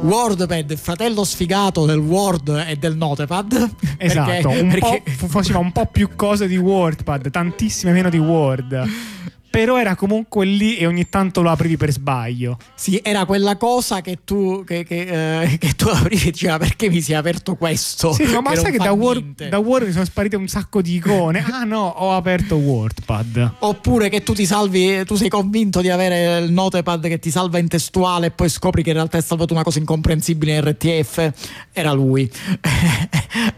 WordPad, 0.00 0.76
fratello 0.76 1.24
sfigato 1.24 1.86
del 1.86 1.98
Word 1.98 2.64
e 2.68 2.76
del 2.76 2.96
Notepad. 2.96 3.70
Esatto, 3.98 4.48
perché, 4.48 4.60
un 4.60 4.68
perché... 4.68 5.02
faceva 5.26 5.58
un 5.58 5.72
po' 5.72 5.86
più 5.86 6.10
cose 6.14 6.46
di 6.46 6.56
WordPad, 6.56 7.30
tantissime 7.30 7.92
meno 7.92 8.10
di 8.10 8.18
Word 8.18 8.84
però 9.48 9.78
era 9.78 9.94
comunque 9.94 10.44
lì 10.44 10.76
e 10.76 10.86
ogni 10.86 11.08
tanto 11.08 11.42
lo 11.42 11.50
aprivi 11.50 11.76
per 11.76 11.90
sbaglio. 11.90 12.58
Sì, 12.74 13.00
era 13.02 13.24
quella 13.24 13.56
cosa 13.56 14.00
che 14.00 14.18
tu, 14.24 14.64
che, 14.64 14.84
che, 14.84 15.42
eh, 15.42 15.58
che 15.58 15.72
tu 15.74 15.88
aprivi 15.88 16.28
e 16.28 16.30
diceva 16.30 16.58
perché 16.58 16.88
mi 16.88 17.00
si 17.00 17.12
è 17.12 17.14
aperto 17.14 17.56
questo. 17.56 18.12
Sì, 18.12 18.24
ma, 18.24 18.40
ma 18.42 18.54
sai 18.54 18.72
che 18.72 18.78
da 18.78 18.92
Word, 18.92 19.48
da 19.48 19.58
Word, 19.58 19.86
mi 19.86 19.92
sono 19.92 20.04
sparite 20.04 20.36
un 20.36 20.48
sacco 20.48 20.82
di 20.82 20.94
icone. 20.96 21.44
ah 21.50 21.64
no, 21.64 21.86
ho 21.86 22.14
aperto 22.14 22.56
WordPad. 22.56 23.54
Oppure 23.60 24.08
che 24.08 24.22
tu 24.22 24.34
ti 24.34 24.46
salvi, 24.46 25.04
tu 25.04 25.14
sei 25.14 25.28
convinto 25.28 25.80
di 25.80 25.90
avere 25.90 26.38
il 26.38 26.52
notepad 26.52 27.06
che 27.06 27.18
ti 27.18 27.30
salva 27.30 27.58
in 27.58 27.68
testuale 27.68 28.26
e 28.26 28.30
poi 28.30 28.48
scopri 28.48 28.82
che 28.82 28.90
in 28.90 28.96
realtà 28.96 29.18
è 29.18 29.22
salvato 29.22 29.52
una 29.52 29.62
cosa 29.62 29.78
incomprensibile 29.78 30.56
in 30.56 30.60
RTF. 30.62 31.32
Era 31.72 31.92
lui. 31.92 32.30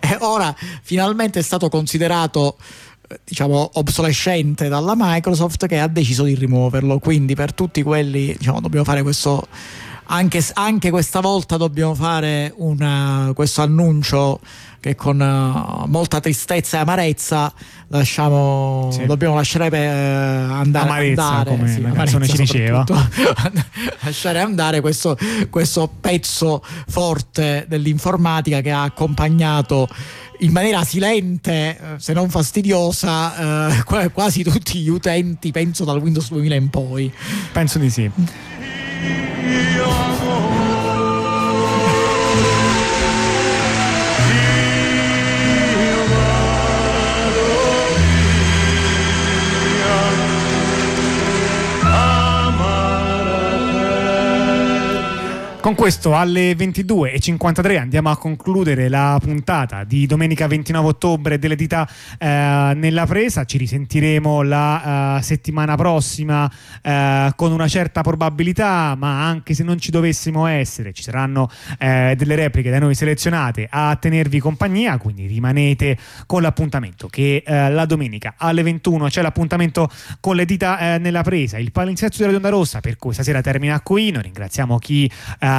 e 0.00 0.16
ora 0.20 0.54
finalmente 0.82 1.40
è 1.40 1.42
stato 1.42 1.68
considerato 1.68 2.56
diciamo 3.24 3.70
obsolescente 3.74 4.68
dalla 4.68 4.94
Microsoft 4.96 5.66
che 5.66 5.78
ha 5.78 5.88
deciso 5.88 6.24
di 6.24 6.34
rimuoverlo. 6.34 6.98
Quindi 6.98 7.34
per 7.34 7.52
tutti 7.54 7.82
quelli 7.82 8.34
diciamo 8.36 8.60
dobbiamo 8.60 8.84
fare 8.84 9.02
questo 9.02 9.46
anche, 10.10 10.42
anche 10.54 10.90
questa 10.90 11.20
volta 11.20 11.56
dobbiamo 11.56 11.94
fare 11.94 12.52
una, 12.56 13.32
questo 13.34 13.62
annuncio 13.62 14.40
che 14.80 14.94
con 14.94 15.18
uh, 15.20 15.86
molta 15.88 16.20
tristezza 16.20 16.76
e 16.76 16.80
amarezza 16.80 17.52
lasciamo, 17.88 18.88
sì. 18.92 19.06
dobbiamo 19.06 19.34
lasciare 19.34 19.70
per, 19.70 19.80
uh, 19.80 20.52
andare, 20.52 20.88
amarezza, 20.88 21.24
andare, 21.24 21.50
come 21.50 21.68
sì, 21.68 21.80
la 21.80 21.90
canzone 21.90 22.28
ci 22.28 22.36
diceva. 22.36 22.84
Lasciare 24.00 24.40
andare 24.40 24.80
questo, 24.80 25.18
questo 25.50 25.90
pezzo 26.00 26.62
forte 26.86 27.66
dell'informatica 27.68 28.60
che 28.60 28.70
ha 28.70 28.84
accompagnato 28.84 29.88
in 30.38 30.52
maniera 30.52 30.84
silente, 30.84 31.52
eh, 31.52 31.78
se 31.98 32.12
non 32.12 32.28
fastidiosa, 32.30 33.70
eh, 33.70 34.10
quasi 34.12 34.42
tutti 34.42 34.78
gli 34.78 34.88
utenti, 34.88 35.50
penso 35.50 35.84
dal 35.84 35.98
Windows 36.00 36.28
2000 36.30 36.54
in 36.54 36.68
poi. 36.68 37.12
Penso 37.52 37.78
di 37.78 37.90
sì. 37.90 38.10
Con 55.68 55.76
questo 55.76 56.14
alle 56.14 56.52
22.53 56.52 57.78
andiamo 57.78 58.08
a 58.08 58.16
concludere 58.16 58.88
la 58.88 59.18
puntata 59.20 59.84
di 59.84 60.06
domenica 60.06 60.46
29 60.46 60.88
ottobre 60.88 61.38
dell'edità 61.38 61.86
eh, 62.16 62.72
nella 62.74 63.04
presa. 63.04 63.44
Ci 63.44 63.58
risentiremo 63.58 64.40
la 64.40 65.18
eh, 65.18 65.22
settimana 65.22 65.76
prossima 65.76 66.50
eh, 66.80 67.32
con 67.36 67.52
una 67.52 67.68
certa 67.68 68.00
probabilità, 68.00 68.94
ma 68.96 69.26
anche 69.26 69.52
se 69.52 69.62
non 69.62 69.78
ci 69.78 69.90
dovessimo 69.90 70.46
essere, 70.46 70.94
ci 70.94 71.02
saranno 71.02 71.50
eh, 71.78 72.14
delle 72.16 72.34
repliche 72.34 72.70
da 72.70 72.78
noi 72.78 72.94
selezionate 72.94 73.68
a 73.70 73.94
tenervi 73.96 74.38
compagnia. 74.38 74.96
Quindi 74.96 75.26
rimanete 75.26 75.98
con 76.24 76.40
l'appuntamento 76.40 77.08
che 77.08 77.42
eh, 77.44 77.70
la 77.70 77.84
domenica 77.84 78.36
alle 78.38 78.62
21 78.62 79.08
c'è 79.08 79.20
l'appuntamento 79.20 79.90
con 80.20 80.34
l'edità 80.34 80.94
eh, 80.94 80.98
nella 80.98 81.22
presa. 81.22 81.58
Il 81.58 81.72
palinsesto 81.72 82.22
della 82.22 82.34
Onda 82.34 82.48
Rossa 82.48 82.80
per 82.80 82.96
cui 82.96 83.12
stasera 83.12 83.42
termina 83.42 83.78
qui. 83.82 84.10
Noi 84.10 84.22
ringraziamo 84.22 84.78
chi 84.78 85.10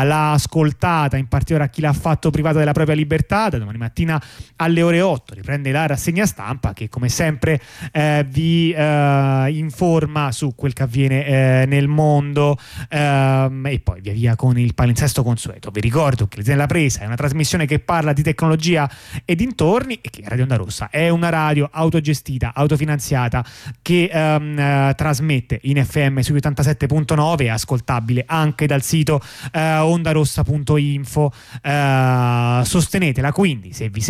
l'ha 0.03 0.33
ascoltata, 0.33 1.17
in 1.17 1.27
particolare 1.27 1.69
a 1.69 1.71
chi 1.71 1.81
l'ha 1.81 1.93
fatto 1.93 2.29
privato 2.29 2.57
della 2.57 2.71
propria 2.71 2.95
libertà. 2.95 3.49
Da 3.49 3.57
domani 3.57 3.77
mattina 3.77 4.21
alle 4.57 4.81
ore 4.81 5.01
8 5.01 5.33
riprende 5.33 5.71
la 5.71 5.85
rassegna 5.85 6.25
stampa 6.25 6.73
che 6.73 6.89
come 6.89 7.09
sempre 7.09 7.61
eh, 7.91 8.25
vi 8.27 8.71
eh, 8.71 9.47
informa 9.51 10.31
su 10.31 10.53
quel 10.55 10.73
che 10.73 10.83
avviene 10.83 11.25
eh, 11.25 11.65
nel 11.65 11.87
mondo 11.87 12.57
ehm, 12.89 13.65
e 13.67 13.79
poi 13.79 14.01
via 14.01 14.13
via 14.13 14.35
con 14.35 14.57
il 14.57 14.73
palinsesto 14.73 15.23
consueto. 15.23 15.71
Vi 15.71 15.81
ricordo 15.81 16.27
che 16.27 16.43
La 16.55 16.65
Presa 16.65 17.01
è 17.01 17.05
una 17.05 17.15
trasmissione 17.15 17.65
che 17.65 17.79
parla 17.79 18.13
di 18.13 18.23
tecnologia 18.23 18.89
e 19.25 19.35
dintorni 19.35 19.99
e 20.01 20.09
che 20.09 20.23
Radio 20.25 20.43
Onda 20.43 20.55
Rossa 20.55 20.89
è 20.89 21.09
una 21.09 21.29
radio 21.29 21.69
autogestita, 21.71 22.51
autofinanziata 22.53 23.43
che 23.81 24.09
ehm, 24.11 24.59
eh, 24.59 24.93
trasmette 24.95 25.59
in 25.63 25.83
FM 25.83 26.19
su 26.19 26.33
87.9 26.33 27.49
ascoltabile 27.49 28.23
anche 28.25 28.67
dal 28.67 28.81
sito 28.81 29.21
eh, 29.51 29.77
ondarossa.info. 29.89 31.31
Eh, 31.61 32.61
sostenetela 32.63 33.31
quindi 33.31 33.73
se 33.73 33.89
vi 33.89 34.01
sembra 34.01 34.07